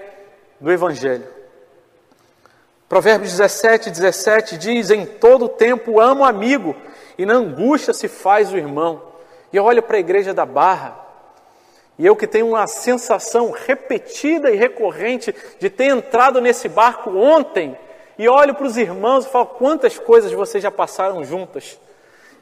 [0.60, 1.26] do Evangelho.
[2.88, 6.76] Provérbios 17, 17 diz: Em todo tempo amo o amigo,
[7.16, 9.13] e na angústia se faz o irmão.
[9.54, 10.98] E eu olho para a igreja da Barra,
[11.96, 17.78] e eu que tenho uma sensação repetida e recorrente de ter entrado nesse barco ontem,
[18.18, 21.78] e olho para os irmãos e falo: quantas coisas vocês já passaram juntas?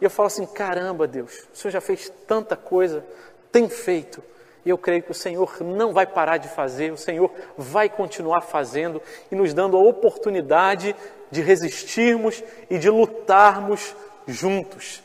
[0.01, 3.05] E eu falo assim: caramba, Deus, o Senhor já fez tanta coisa,
[3.53, 4.23] tem feito.
[4.65, 8.41] E eu creio que o Senhor não vai parar de fazer, o Senhor vai continuar
[8.41, 10.97] fazendo e nos dando a oportunidade
[11.31, 13.95] de resistirmos e de lutarmos
[14.27, 15.03] juntos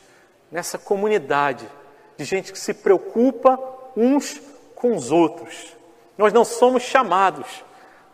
[0.50, 1.68] nessa comunidade
[2.18, 3.58] de gente que se preocupa
[3.96, 4.40] uns
[4.74, 5.76] com os outros.
[6.18, 7.64] Nós não somos chamados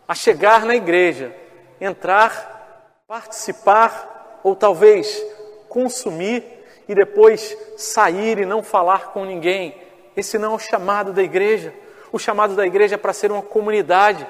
[0.07, 1.35] a chegar na igreja,
[1.81, 5.21] entrar, participar ou talvez
[5.67, 6.43] consumir
[6.87, 9.75] e depois sair e não falar com ninguém.
[10.15, 11.73] Esse não é o chamado da igreja.
[12.11, 14.25] O chamado da igreja é para ser uma comunidade,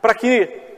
[0.00, 0.70] para que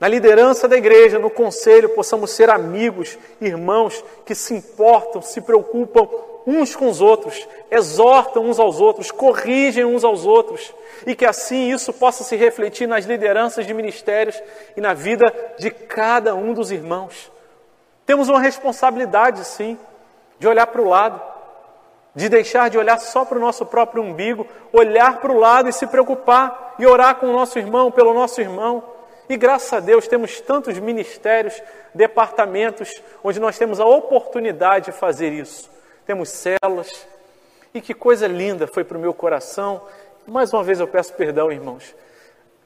[0.00, 6.08] na liderança da igreja, no conselho, possamos ser amigos, irmãos que se importam, se preocupam
[6.48, 10.74] uns com os outros, exortam uns aos outros, corrigem uns aos outros,
[11.06, 14.42] e que assim isso possa se refletir nas lideranças de ministérios
[14.74, 17.30] e na vida de cada um dos irmãos.
[18.06, 19.78] Temos uma responsabilidade, sim,
[20.38, 21.20] de olhar para o lado,
[22.14, 25.72] de deixar de olhar só para o nosso próprio umbigo, olhar para o lado e
[25.72, 28.82] se preocupar e orar com o nosso irmão, pelo nosso irmão.
[29.28, 31.62] E graças a Deus temos tantos ministérios,
[31.94, 35.76] departamentos, onde nós temos a oportunidade de fazer isso
[36.08, 37.06] temos celas.
[37.74, 39.82] E que coisa linda foi para o meu coração.
[40.26, 41.94] Mais uma vez eu peço perdão, irmãos.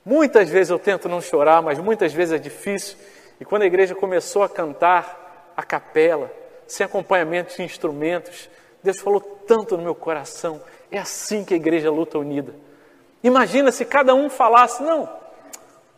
[0.05, 2.97] Muitas vezes eu tento não chorar, mas muitas vezes é difícil.
[3.41, 6.31] E quando a igreja começou a cantar a capela,
[6.69, 8.49] sem acompanhamento de instrumentos,
[8.81, 10.63] Deus falou tanto no meu coração.
[10.89, 12.55] É assim que a igreja luta unida.
[13.25, 15.09] Imagina se cada um falasse, não,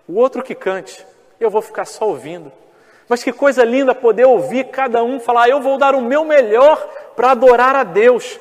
[0.09, 1.07] o outro que cante,
[1.39, 2.51] eu vou ficar só ouvindo.
[3.09, 6.79] Mas que coisa linda poder ouvir cada um falar: eu vou dar o meu melhor
[7.15, 8.41] para adorar a Deus,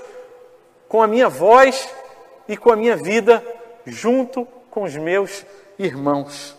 [0.88, 1.90] com a minha voz
[2.48, 3.44] e com a minha vida,
[3.86, 5.46] junto com os meus
[5.78, 6.56] irmãos.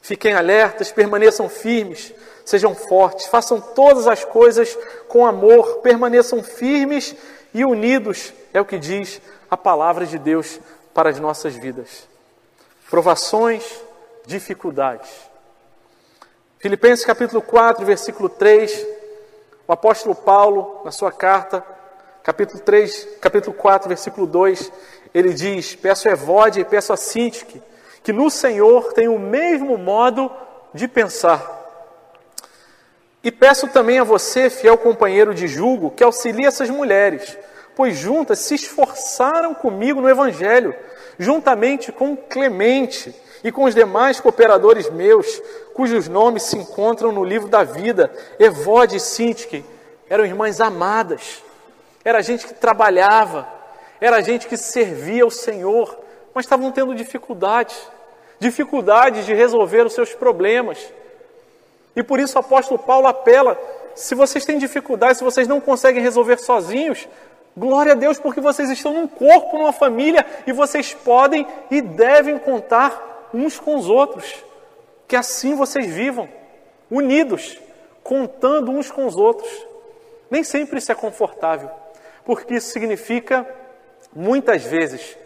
[0.00, 2.12] Fiquem alertas, permaneçam firmes,
[2.44, 7.14] sejam fortes, façam todas as coisas com amor, permaneçam firmes
[7.54, 10.58] e unidos, é o que diz a palavra de Deus
[10.92, 12.08] para as nossas vidas.
[12.90, 13.62] Provações,
[14.26, 15.31] dificuldades
[16.62, 18.86] Filipenses capítulo 4, versículo 3,
[19.66, 21.60] o apóstolo Paulo, na sua carta,
[22.22, 24.70] capítulo 3, capítulo 4, versículo 2,
[25.12, 27.60] ele diz: Peço a Evode e peço a Sintique,
[28.04, 30.30] que no Senhor tenham o mesmo modo
[30.72, 31.42] de pensar.
[33.24, 37.36] E peço também a você, fiel companheiro de julgo, que auxilie essas mulheres,
[37.74, 40.72] pois juntas se esforçaram comigo no Evangelho,
[41.18, 43.12] juntamente com Clemente
[43.44, 45.42] e com os demais cooperadores meus,
[45.74, 49.64] cujos nomes se encontram no livro da vida, Evode e Sintique,
[50.08, 51.42] eram irmãs amadas,
[52.04, 53.48] era gente que trabalhava,
[54.00, 55.98] era gente que servia ao Senhor,
[56.34, 57.76] mas estavam tendo dificuldades,
[58.38, 60.78] dificuldades de resolver os seus problemas.
[61.94, 63.58] E por isso o apóstolo Paulo apela:
[63.94, 67.06] se vocês têm dificuldades, se vocês não conseguem resolver sozinhos,
[67.56, 72.38] Glória a Deus porque vocês estão num corpo, numa família e vocês podem e devem
[72.38, 74.44] contar uns com os outros.
[75.06, 76.28] Que assim vocês vivam,
[76.90, 77.58] unidos,
[78.02, 79.50] contando uns com os outros.
[80.30, 81.70] Nem sempre isso é confortável,
[82.24, 83.46] porque isso significa,
[84.14, 85.16] muitas vezes,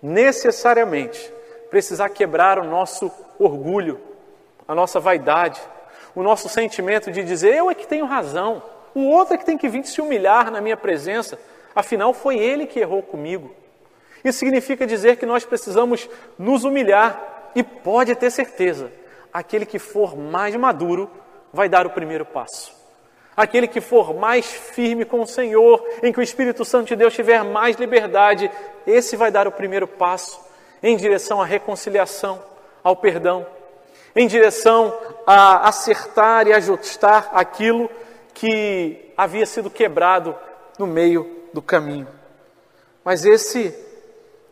[0.00, 1.32] necessariamente,
[1.70, 4.00] precisar quebrar o nosso orgulho,
[4.66, 5.60] a nossa vaidade,
[6.14, 8.62] o nosso sentimento de dizer eu é que tenho razão,
[8.94, 11.38] o outro é que tem que vir se humilhar na minha presença,
[11.74, 13.54] afinal foi ele que errou comigo.
[14.24, 18.92] Isso significa dizer que nós precisamos nos humilhar e pode ter certeza,
[19.32, 21.10] aquele que for mais maduro
[21.52, 22.76] vai dar o primeiro passo.
[23.36, 27.14] Aquele que for mais firme com o Senhor, em que o Espírito Santo de Deus
[27.14, 28.50] tiver mais liberdade,
[28.86, 30.40] esse vai dar o primeiro passo
[30.82, 32.42] em direção à reconciliação,
[32.82, 33.46] ao perdão,
[34.14, 34.92] em direção
[35.26, 37.88] a acertar e ajustar aquilo
[38.34, 40.34] que havia sido quebrado
[40.78, 42.08] no meio do caminho.
[43.04, 43.74] Mas esse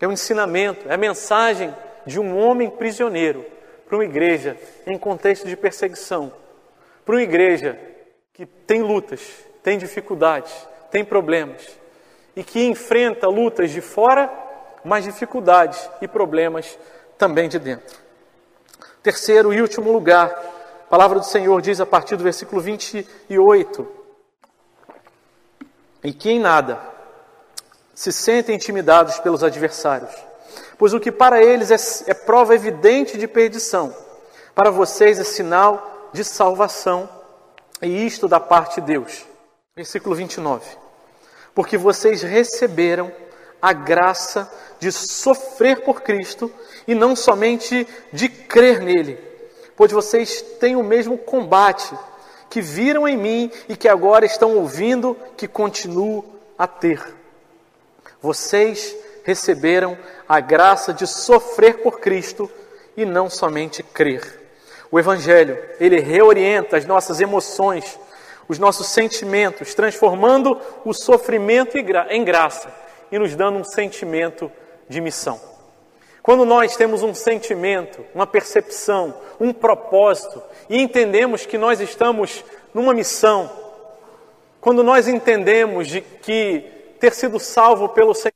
[0.00, 3.44] é o ensinamento, é a mensagem de um homem prisioneiro
[3.86, 4.56] para uma igreja
[4.86, 6.32] em contexto de perseguição,
[7.04, 7.78] para uma igreja
[8.32, 9.22] que tem lutas,
[9.62, 10.52] tem dificuldades,
[10.90, 11.66] tem problemas
[12.34, 14.46] e que enfrenta lutas de fora
[14.86, 16.78] mas dificuldades e problemas
[17.18, 17.98] também de dentro.
[19.02, 23.86] Terceiro e último lugar, a palavra do Senhor diz a partir do versículo 28:
[26.04, 26.78] E que em nada
[27.96, 30.14] se sentem intimidados pelos adversários,
[30.76, 33.92] pois o que para eles é, é prova evidente de perdição,
[34.54, 37.08] para vocês é sinal de salvação,
[37.80, 39.24] e isto da parte de Deus.
[39.74, 40.62] Versículo 29.
[41.54, 43.10] Porque vocês receberam
[43.60, 46.52] a graça de sofrer por Cristo
[46.86, 49.18] e não somente de crer nele,
[49.74, 51.94] pois vocês têm o mesmo combate
[52.50, 56.24] que viram em mim e que agora estão ouvindo que continuo
[56.58, 57.25] a ter.
[58.26, 59.96] Vocês receberam
[60.28, 62.50] a graça de sofrer por Cristo
[62.96, 64.48] e não somente crer.
[64.90, 67.96] O Evangelho, ele reorienta as nossas emoções,
[68.48, 72.74] os nossos sentimentos, transformando o sofrimento em graça
[73.12, 74.50] e nos dando um sentimento
[74.88, 75.40] de missão.
[76.20, 82.92] Quando nós temos um sentimento, uma percepção, um propósito e entendemos que nós estamos numa
[82.92, 83.48] missão,
[84.60, 88.32] quando nós entendemos de que ter sido salvo pelo Senhor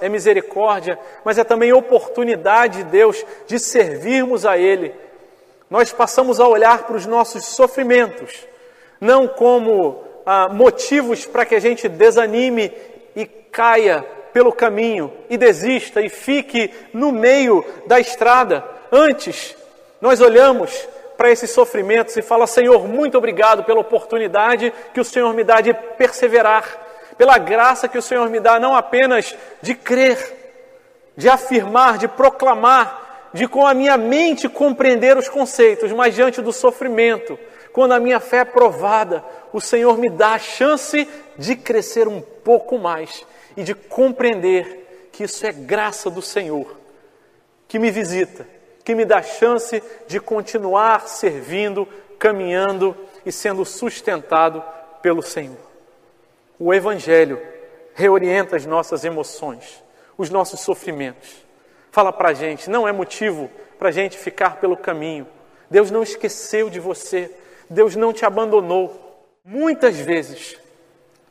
[0.00, 4.92] é misericórdia, mas é também oportunidade de Deus de servirmos a Ele,
[5.70, 8.46] nós passamos a olhar para os nossos sofrimentos,
[9.00, 12.70] não como ah, motivos para que a gente desanime
[13.16, 18.64] e caia pelo caminho e desista e fique no meio da estrada.
[18.90, 19.56] Antes,
[20.00, 25.32] nós olhamos para esses sofrimentos e fala: Senhor, muito obrigado pela oportunidade que o Senhor
[25.32, 26.64] me dá de perseverar,
[27.22, 30.18] pela graça que o Senhor me dá não apenas de crer,
[31.16, 36.52] de afirmar, de proclamar, de com a minha mente compreender os conceitos, mas diante do
[36.52, 37.38] sofrimento,
[37.72, 41.08] quando a minha fé é provada, o Senhor me dá a chance
[41.38, 43.24] de crescer um pouco mais
[43.56, 46.76] e de compreender que isso é graça do Senhor,
[47.68, 48.44] que me visita,
[48.82, 51.86] que me dá chance de continuar servindo,
[52.18, 54.60] caminhando e sendo sustentado
[55.00, 55.71] pelo Senhor.
[56.64, 57.42] O Evangelho
[57.92, 59.82] reorienta as nossas emoções,
[60.16, 61.44] os nossos sofrimentos.
[61.90, 65.26] Fala para a gente, não é motivo para a gente ficar pelo caminho.
[65.68, 67.28] Deus não esqueceu de você,
[67.68, 69.26] Deus não te abandonou.
[69.44, 70.56] Muitas vezes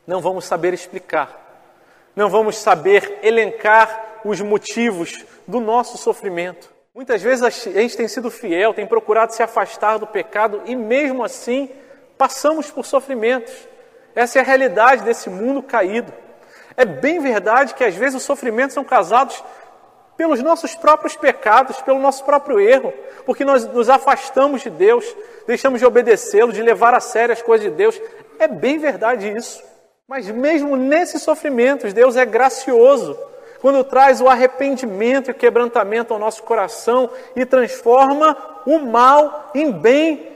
[0.06, 1.72] não vamos saber explicar,
[2.14, 6.70] não vamos saber elencar os motivos do nosso sofrimento.
[6.94, 11.24] Muitas vezes a gente tem sido fiel, tem procurado se afastar do pecado e mesmo
[11.24, 11.70] assim
[12.18, 13.71] passamos por sofrimentos.
[14.14, 16.12] Essa é a realidade desse mundo caído.
[16.76, 19.42] É bem verdade que às vezes os sofrimentos são causados
[20.16, 22.92] pelos nossos próprios pecados, pelo nosso próprio erro,
[23.24, 25.04] porque nós nos afastamos de Deus,
[25.46, 28.00] deixamos de obedecê-lo, de levar a sério as coisas de Deus.
[28.38, 29.62] É bem verdade isso.
[30.06, 33.18] Mas mesmo nesses sofrimentos, Deus é gracioso
[33.60, 38.36] quando traz o arrependimento e quebrantamento ao nosso coração e transforma
[38.66, 40.31] o mal em bem,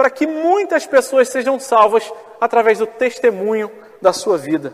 [0.00, 3.70] para que muitas pessoas sejam salvas através do testemunho
[4.00, 4.72] da sua vida.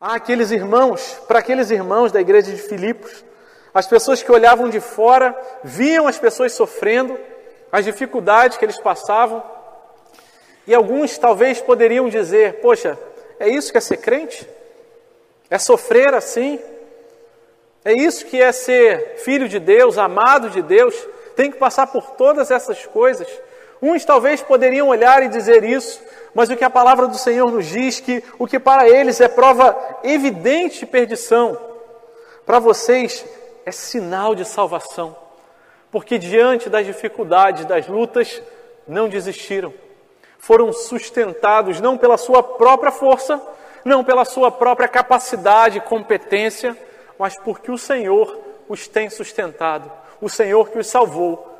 [0.00, 3.24] Há aqueles irmãos, para aqueles irmãos da igreja de Filipos,
[3.72, 7.16] as pessoas que olhavam de fora, viam as pessoas sofrendo,
[7.70, 9.44] as dificuldades que eles passavam,
[10.66, 12.98] e alguns talvez poderiam dizer: Poxa,
[13.38, 14.44] é isso que é ser crente?
[15.48, 16.58] É sofrer assim?
[17.84, 20.96] É isso que é ser filho de Deus, amado de Deus?
[21.36, 23.28] Tem que passar por todas essas coisas?
[23.80, 26.00] Uns talvez poderiam olhar e dizer isso,
[26.34, 29.28] mas o que a palavra do Senhor nos diz que o que para eles é
[29.28, 31.58] prova evidente de perdição,
[32.44, 33.24] para vocês
[33.64, 35.16] é sinal de salvação,
[35.90, 38.42] porque diante das dificuldades, das lutas,
[38.86, 39.72] não desistiram.
[40.38, 43.40] Foram sustentados não pela sua própria força,
[43.84, 46.76] não pela sua própria capacidade e competência,
[47.18, 51.53] mas porque o Senhor os tem sustentado, o Senhor que os salvou,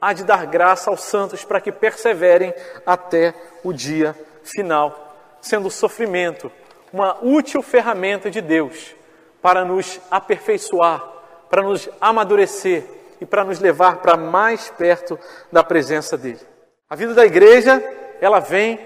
[0.00, 2.54] há de dar graça aos santos para que perseverem
[2.86, 6.50] até o dia final, sendo o sofrimento
[6.92, 8.94] uma útil ferramenta de Deus
[9.40, 11.06] para nos aperfeiçoar,
[11.48, 12.84] para nos amadurecer
[13.20, 15.18] e para nos levar para mais perto
[15.52, 16.40] da presença dele.
[16.88, 17.82] A vida da igreja,
[18.20, 18.80] ela vem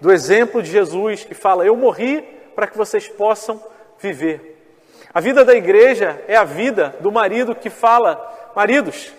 [0.00, 2.22] do exemplo de Jesus que fala: Eu morri
[2.54, 3.62] para que vocês possam
[3.98, 4.54] viver.
[5.12, 9.12] A vida da igreja é a vida do marido que fala: Maridos,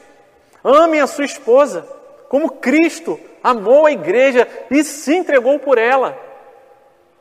[0.68, 1.88] amem a sua esposa,
[2.28, 6.18] como Cristo amou a igreja e se entregou por ela.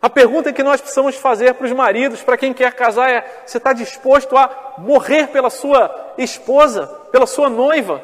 [0.03, 3.59] A pergunta que nós precisamos fazer para os maridos, para quem quer casar, é: você
[3.59, 8.03] está disposto a morrer pela sua esposa, pela sua noiva?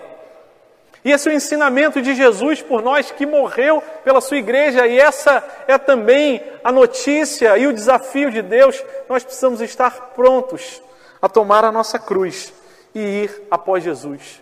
[1.05, 4.99] E esse é o ensinamento de Jesus por nós que morreu pela sua igreja, e
[4.99, 8.82] essa é também a notícia e o desafio de Deus.
[9.09, 10.80] Nós precisamos estar prontos
[11.20, 12.53] a tomar a nossa cruz
[12.95, 14.40] e ir após Jesus,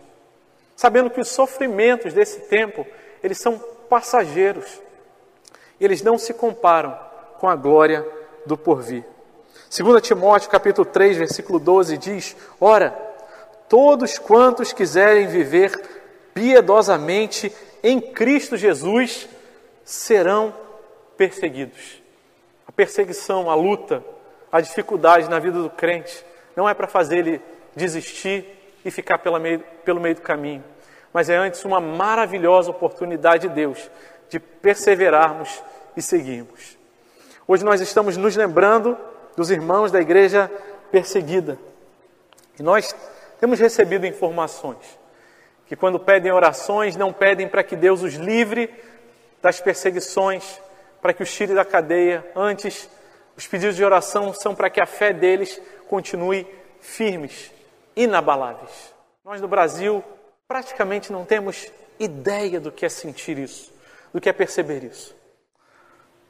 [0.80, 2.86] sabendo que os sofrimentos desse tempo,
[3.22, 4.80] eles são passageiros.
[5.78, 6.98] Eles não se comparam
[7.38, 8.02] com a glória
[8.46, 9.04] do porvir.
[9.76, 12.92] 2 Timóteo capítulo 3, versículo 12 diz: Ora,
[13.68, 15.78] todos quantos quiserem viver
[16.32, 19.28] piedosamente em Cristo Jesus
[19.84, 20.54] serão
[21.14, 22.00] perseguidos.
[22.66, 24.02] A perseguição, a luta,
[24.50, 26.24] a dificuldade na vida do crente
[26.56, 27.42] não é para fazer ele
[27.76, 30.64] desistir e ficar pelo meio, pelo meio do caminho,
[31.12, 33.90] mas é antes uma maravilhosa oportunidade de Deus
[34.28, 35.62] de perseverarmos
[35.96, 36.78] e seguirmos.
[37.46, 38.96] Hoje nós estamos nos lembrando
[39.36, 40.50] dos irmãos da igreja
[40.90, 41.58] perseguida.
[42.58, 42.94] E nós
[43.40, 45.00] temos recebido informações
[45.66, 48.68] que quando pedem orações, não pedem para que Deus os livre
[49.40, 50.60] das perseguições,
[51.00, 52.26] para que os tire da cadeia.
[52.34, 52.88] Antes,
[53.36, 56.46] os pedidos de oração são para que a fé deles continue
[56.80, 57.52] firmes,
[58.02, 58.94] inabaláveis.
[59.24, 60.02] Nós no Brasil
[60.48, 63.72] praticamente não temos ideia do que é sentir isso,
[64.12, 65.14] do que é perceber isso.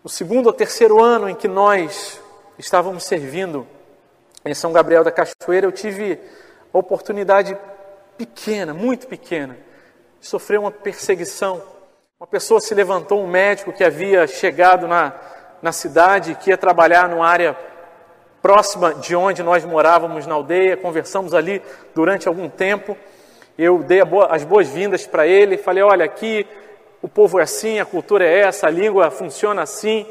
[0.02, 2.20] No segundo ou terceiro ano em que nós
[2.58, 3.66] estávamos servindo
[4.44, 6.18] em São Gabriel da Cachoeira, eu tive
[6.72, 7.56] a oportunidade
[8.16, 9.56] pequena, muito pequena,
[10.20, 11.62] sofreu uma perseguição.
[12.18, 15.14] Uma pessoa se levantou, um médico que havia chegado na,
[15.62, 17.56] na cidade, que ia trabalhar numa área
[18.42, 21.62] próxima de onde nós morávamos na aldeia, conversamos ali
[21.94, 22.96] durante algum tempo.
[23.58, 26.46] Eu dei boa, as boas-vindas para ele, falei: olha, aqui
[27.02, 30.06] o povo é assim, a cultura é essa, a língua funciona assim.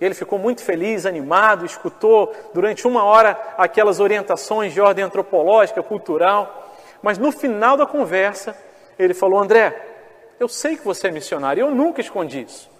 [0.00, 6.72] Ele ficou muito feliz, animado, escutou durante uma hora aquelas orientações de ordem antropológica, cultural.
[7.02, 8.56] Mas no final da conversa,
[8.98, 9.74] ele falou: André,
[10.38, 12.70] eu sei que você é missionário, eu nunca escondi isso.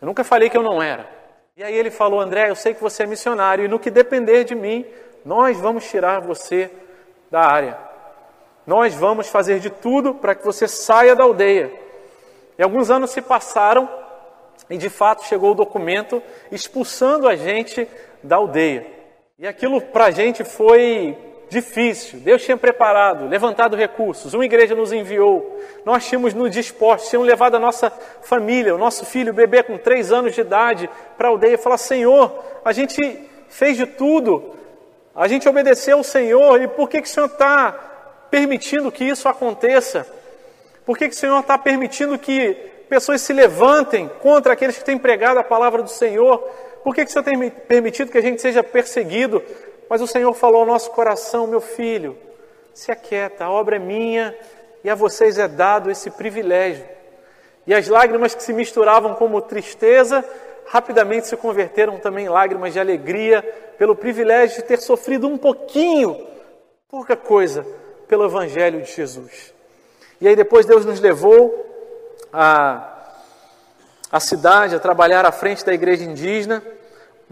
[0.00, 1.08] Eu nunca falei que eu não era.
[1.56, 4.42] E aí ele falou: André, eu sei que você é missionário e no que depender
[4.42, 4.84] de mim,
[5.24, 6.68] nós vamos tirar você
[7.30, 7.78] da área.
[8.66, 11.70] Nós vamos fazer de tudo para que você saia da aldeia.
[12.58, 13.88] E alguns anos se passaram
[14.68, 17.86] e de fato chegou o documento expulsando a gente
[18.20, 18.86] da aldeia.
[19.38, 21.16] E aquilo para a gente foi
[21.48, 22.20] difícil.
[22.20, 25.60] Deus tinha preparado, levantado recursos, uma igreja nos enviou.
[25.84, 27.90] Nós tínhamos nos dispostos, tínhamos levado a nossa
[28.22, 31.58] família, o nosso filho, o bebê com três anos de idade, para a aldeia e
[31.58, 34.54] falar: Senhor, a gente fez de tudo,
[35.14, 37.72] a gente obedeceu ao Senhor, e por que, que o Senhor está
[38.30, 40.06] permitindo que isso aconteça?
[40.84, 42.54] Por que, que o Senhor está permitindo que
[42.88, 46.38] pessoas se levantem contra aqueles que têm pregado a palavra do Senhor?
[46.82, 49.42] Por que, que o Senhor tem permitido que a gente seja perseguido?
[49.88, 52.16] Mas o Senhor falou ao nosso coração, meu filho,
[52.72, 54.36] se aquieta, a obra é minha
[54.82, 56.84] e a vocês é dado esse privilégio.
[57.66, 60.24] E as lágrimas que se misturavam como tristeza,
[60.66, 63.42] rapidamente se converteram também em lágrimas de alegria
[63.78, 66.26] pelo privilégio de ter sofrido um pouquinho,
[66.88, 67.66] pouca coisa,
[68.06, 69.54] pelo Evangelho de Jesus.
[70.20, 71.64] E aí depois Deus nos levou
[72.32, 73.12] a,
[74.10, 76.62] a cidade, a trabalhar à frente da igreja indígena,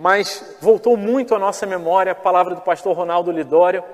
[0.03, 3.85] mas voltou muito à nossa memória a palavra do pastor Ronaldo Lidório,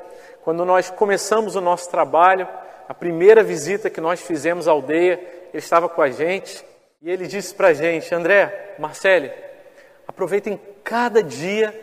[0.43, 2.49] quando nós começamos o nosso trabalho,
[2.89, 5.21] a primeira visita que nós fizemos à aldeia,
[5.53, 6.65] ele estava com a gente
[7.03, 9.31] e ele disse para a gente: André, Marcele,
[10.07, 11.79] aproveitem cada dia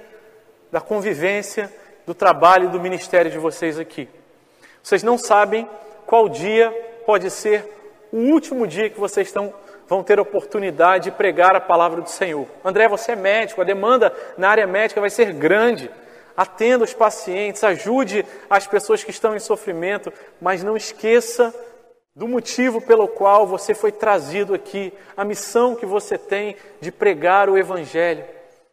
[0.71, 1.71] da convivência,
[2.03, 4.09] do trabalho e do ministério de vocês aqui.
[4.81, 5.69] Vocês não sabem
[6.07, 6.71] qual dia
[7.05, 7.63] pode ser
[8.11, 9.53] o último dia que vocês estão
[9.87, 12.47] vão ter oportunidade de pregar a palavra do Senhor.
[12.63, 15.89] André, você é médico, a demanda na área médica vai ser grande.
[16.35, 20.11] Atenda os pacientes, ajude as pessoas que estão em sofrimento,
[20.41, 21.53] mas não esqueça
[22.13, 27.49] do motivo pelo qual você foi trazido aqui, a missão que você tem de pregar
[27.49, 28.23] o Evangelho.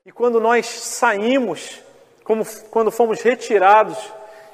[0.04, 1.80] E quando nós saímos,
[2.24, 3.98] como quando fomos retirados,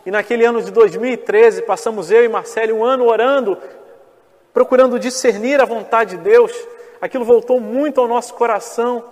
[0.05, 3.59] e naquele ano de 2013 passamos eu e Marcelo um ano orando
[4.59, 6.53] procurando discernir a vontade de Deus,
[7.01, 9.05] aquilo voltou muito ao nosso coração.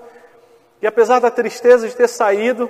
[0.83, 2.69] E apesar da tristeza de ter saído,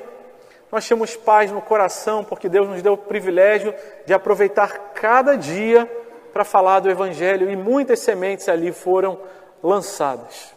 [0.71, 3.75] nós temos paz no coração, porque Deus nos deu o privilégio
[4.05, 5.91] de aproveitar cada dia
[6.35, 9.19] para falar do Evangelho e muitas sementes ali foram
[9.63, 10.55] lançadas.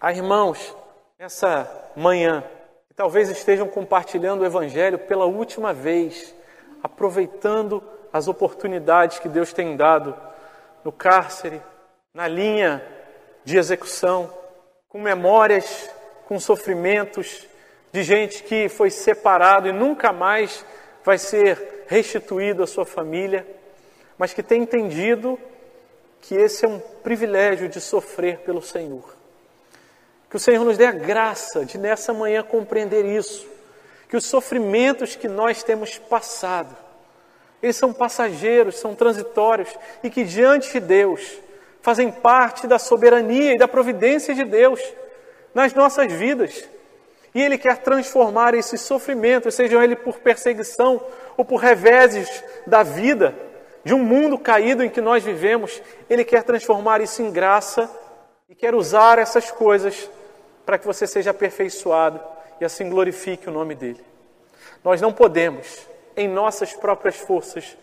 [0.00, 0.74] Ah, irmãos,
[1.18, 2.44] nessa manhã,
[2.96, 6.34] talvez estejam compartilhando o Evangelho pela última vez,
[6.82, 10.16] aproveitando as oportunidades que Deus tem dado
[10.86, 11.60] no cárcere,
[12.14, 12.80] na linha
[13.44, 14.32] de execução,
[14.88, 15.90] com memórias,
[16.28, 17.44] com sofrimentos
[17.90, 20.64] de gente que foi separado e nunca mais
[21.04, 23.44] vai ser restituído à sua família,
[24.16, 25.36] mas que tem entendido
[26.20, 29.12] que esse é um privilégio de sofrer pelo Senhor.
[30.30, 33.44] Que o Senhor nos dê a graça de nessa manhã compreender isso,
[34.08, 36.85] que os sofrimentos que nós temos passado
[37.62, 39.68] eles são passageiros, são transitórios
[40.02, 41.38] e que diante de Deus
[41.80, 44.80] fazem parte da soberania e da providência de Deus
[45.54, 46.68] nas nossas vidas.
[47.34, 51.00] E Ele quer transformar esses sofrimentos, sejam eles por perseguição
[51.36, 53.34] ou por reveses da vida,
[53.84, 55.80] de um mundo caído em que nós vivemos,
[56.10, 57.88] Ele quer transformar isso em graça
[58.48, 60.10] e quer usar essas coisas
[60.64, 62.20] para que você seja aperfeiçoado
[62.60, 64.04] e assim glorifique o nome dEle.
[64.82, 65.86] Nós não podemos
[66.16, 67.76] em nossas próprias forças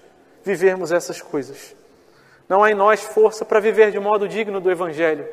[0.44, 1.76] vivermos essas coisas.
[2.50, 5.28] Não há em nós força para viver de modo digno do Evangelho,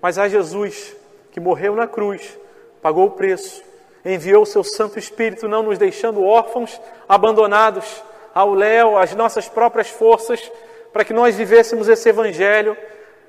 [0.00, 0.96] mas há Jesus
[1.30, 2.38] que morreu na cruz,
[2.82, 3.62] pagou o preço,
[4.04, 8.02] enviou o seu Santo Espírito, não nos deixando órfãos, abandonados
[8.34, 10.50] ao léu, às nossas próprias forças,
[10.92, 12.76] para que nós vivêssemos esse Evangelho,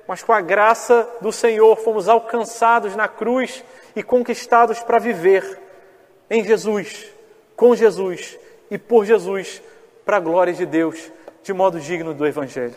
[0.06, 5.58] mas com a graça do Senhor fomos alcançados na cruz e conquistados para viver
[6.28, 7.06] em Jesus,
[7.56, 8.38] com Jesus
[8.70, 9.62] e por Jesus
[10.04, 11.10] para a glória de Deus,
[11.42, 12.74] de modo digno do Evangelho.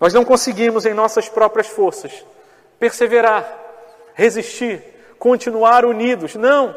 [0.00, 2.24] Nós não conseguimos, em nossas próprias forças,
[2.78, 3.46] perseverar,
[4.14, 4.82] resistir,
[5.18, 6.34] continuar unidos.
[6.34, 6.76] Não!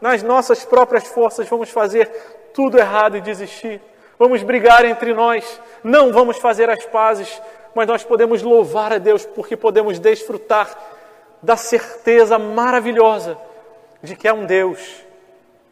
[0.00, 2.06] Nas nossas próprias forças vamos fazer
[2.54, 3.80] tudo errado e desistir.
[4.18, 5.60] Vamos brigar entre nós.
[5.82, 7.40] Não vamos fazer as pazes,
[7.74, 10.76] mas nós podemos louvar a Deus porque podemos desfrutar
[11.42, 13.38] da certeza maravilhosa
[14.02, 15.04] de que é um Deus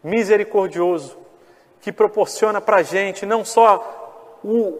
[0.03, 1.17] misericordioso,
[1.81, 4.79] que proporciona para a gente não só o,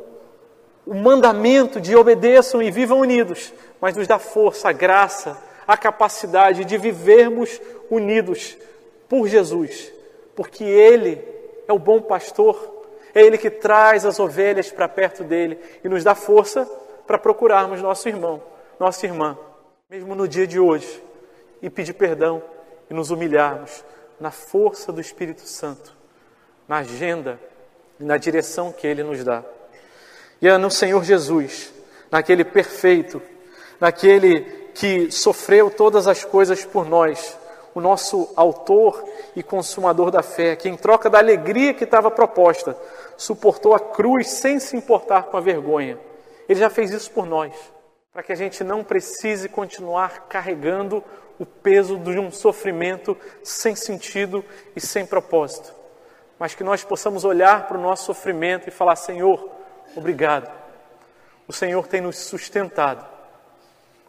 [0.87, 6.65] o mandamento de obedeçam e vivam unidos, mas nos dá força, a graça, a capacidade
[6.65, 8.57] de vivermos unidos
[9.09, 9.93] por Jesus,
[10.35, 11.23] porque Ele
[11.67, 12.85] é o bom pastor,
[13.15, 16.69] é Ele que traz as ovelhas para perto dele e nos dá força
[17.07, 18.43] para procurarmos nosso irmão,
[18.79, 19.39] nossa irmã,
[19.89, 21.03] mesmo no dia de hoje,
[21.63, 22.43] e pedir perdão
[22.91, 23.85] e nos humilharmos
[24.21, 25.96] na força do Espírito Santo
[26.69, 27.39] na agenda
[27.99, 29.43] e na direção que Ele nos dá.
[30.41, 31.73] E é no Senhor Jesus,
[32.11, 33.23] naquele perfeito,
[33.81, 34.41] naquele
[34.75, 37.39] que sofreu todas as coisas por nós,
[37.75, 39.03] o nosso autor
[39.35, 42.77] e consumador da fé, que em troca da alegria que estava proposta,
[43.17, 45.99] suportou a cruz sem se importar com a vergonha.
[46.49, 47.55] Ele já fez isso por nós,
[48.13, 51.03] para que a gente não precise continuar carregando
[51.39, 54.45] o peso de um sofrimento sem sentido
[54.75, 55.86] e sem propósito
[56.39, 59.49] mas que nós possamos olhar para o nosso sofrimento e falar: Senhor,
[59.95, 60.51] obrigado.
[61.49, 63.07] O Senhor tem nos sustentado.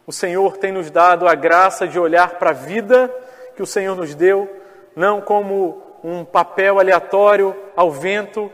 [0.06, 3.14] O Senhor tem nos dado a graça de olhar para a vida
[3.54, 4.48] que o Senhor nos deu,
[4.96, 8.50] não como um papel aleatório ao vento,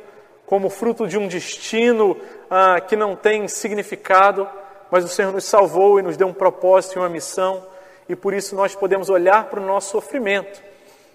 [0.46, 2.16] como fruto de um destino
[2.50, 4.48] ah, que não tem significado,
[4.90, 7.64] mas o Senhor nos salvou e nos deu um propósito e uma missão,
[8.08, 10.62] e por isso nós podemos olhar para o nosso sofrimento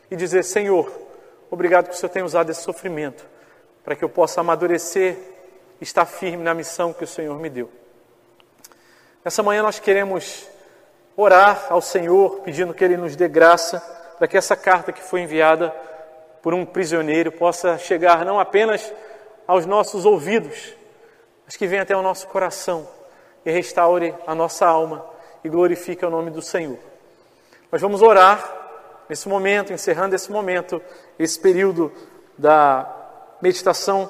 [0.10, 0.91] e dizer: Senhor,
[1.52, 3.26] Obrigado que o Senhor tenha usado esse sofrimento
[3.84, 5.18] para que eu possa amadurecer
[5.82, 7.72] e estar firme na missão que o Senhor me deu.
[9.26, 10.47] Nessa manhã nós queremos
[11.18, 13.80] orar ao Senhor, pedindo que Ele nos dê graça
[14.18, 15.74] para que essa carta que foi enviada
[16.41, 18.93] por um prisioneiro possa chegar não apenas
[19.47, 20.76] aos nossos ouvidos,
[21.45, 22.88] mas que venha até o nosso coração
[23.43, 25.04] e restaure a nossa alma
[25.43, 26.78] e glorifique o nome do Senhor.
[27.72, 28.59] Nós vamos orar
[29.10, 30.82] nesse momento, encerrando esse momento,
[31.18, 31.91] esse período
[32.38, 32.88] da
[33.41, 34.05] meditação,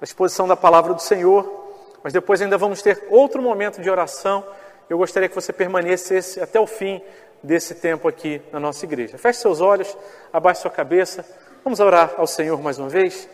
[0.00, 1.62] da exposição da palavra do Senhor,
[2.02, 4.44] mas depois ainda vamos ter outro momento de oração
[4.92, 7.00] eu gostaria que você permanecesse até o fim
[7.42, 9.16] desse tempo aqui na nossa igreja.
[9.16, 9.96] Feche seus olhos,
[10.30, 11.24] abaixe sua cabeça.
[11.64, 13.26] Vamos orar ao Senhor mais uma vez.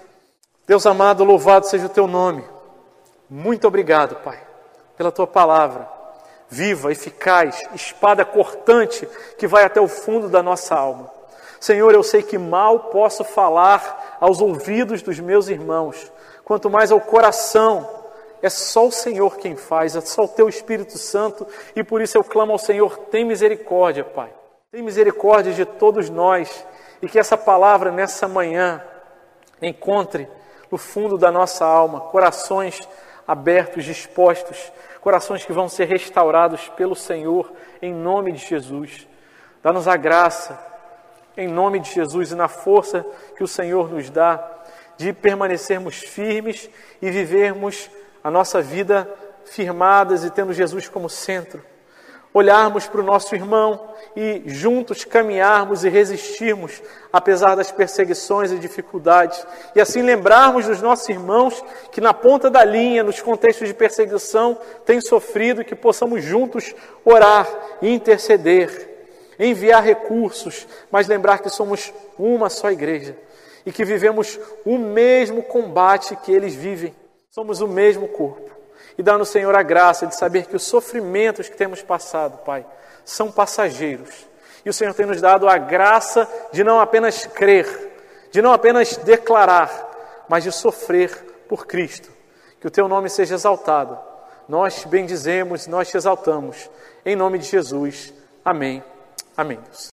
[0.68, 2.44] Deus amado, louvado seja o teu nome.
[3.28, 4.40] Muito obrigado, Pai,
[4.96, 5.88] pela tua palavra,
[6.48, 11.10] viva, eficaz, espada cortante que vai até o fundo da nossa alma.
[11.60, 16.10] Senhor, eu sei que mal posso falar aos ouvidos dos meus irmãos,
[16.44, 17.96] quanto mais ao coração.
[18.40, 21.44] É só o Senhor quem faz, é só o teu Espírito Santo,
[21.74, 24.32] e por isso eu clamo ao Senhor: tem misericórdia, Pai.
[24.70, 26.64] Tem misericórdia de todos nós,
[27.02, 28.80] e que essa palavra nessa manhã
[29.60, 30.28] encontre
[30.70, 32.88] no fundo da nossa alma corações
[33.28, 34.72] abertos, dispostos,
[35.02, 39.06] corações que vão ser restaurados pelo Senhor, em nome de Jesus.
[39.62, 40.58] Dá-nos a graça
[41.36, 43.06] em nome de Jesus e na força
[43.36, 44.44] que o Senhor nos dá,
[44.96, 46.68] de permanecermos firmes
[47.00, 47.88] e vivermos
[48.24, 49.08] a nossa vida
[49.44, 51.62] firmadas e tendo Jesus como centro.
[52.32, 59.46] Olharmos para o nosso irmão e juntos caminharmos e resistirmos apesar das perseguições e dificuldades.
[59.74, 64.58] E assim lembrarmos dos nossos irmãos que na ponta da linha, nos contextos de perseguição,
[64.84, 66.74] têm sofrido, que possamos juntos
[67.04, 67.48] orar
[67.80, 68.88] e interceder
[69.38, 73.16] enviar recursos, mas lembrar que somos uma só igreja
[73.64, 76.94] e que vivemos o mesmo combate que eles vivem.
[77.30, 78.57] Somos o mesmo corpo.
[78.98, 82.66] E dá no Senhor a graça de saber que os sofrimentos que temos passado, Pai,
[83.04, 84.26] são passageiros.
[84.64, 87.66] E o Senhor tem nos dado a graça de não apenas crer,
[88.32, 91.14] de não apenas declarar, mas de sofrer
[91.48, 92.10] por Cristo.
[92.60, 93.96] Que o teu nome seja exaltado.
[94.48, 96.68] Nós te bendizemos, nós te exaltamos.
[97.06, 98.12] Em nome de Jesus.
[98.44, 98.82] Amém.
[99.36, 99.60] Amém.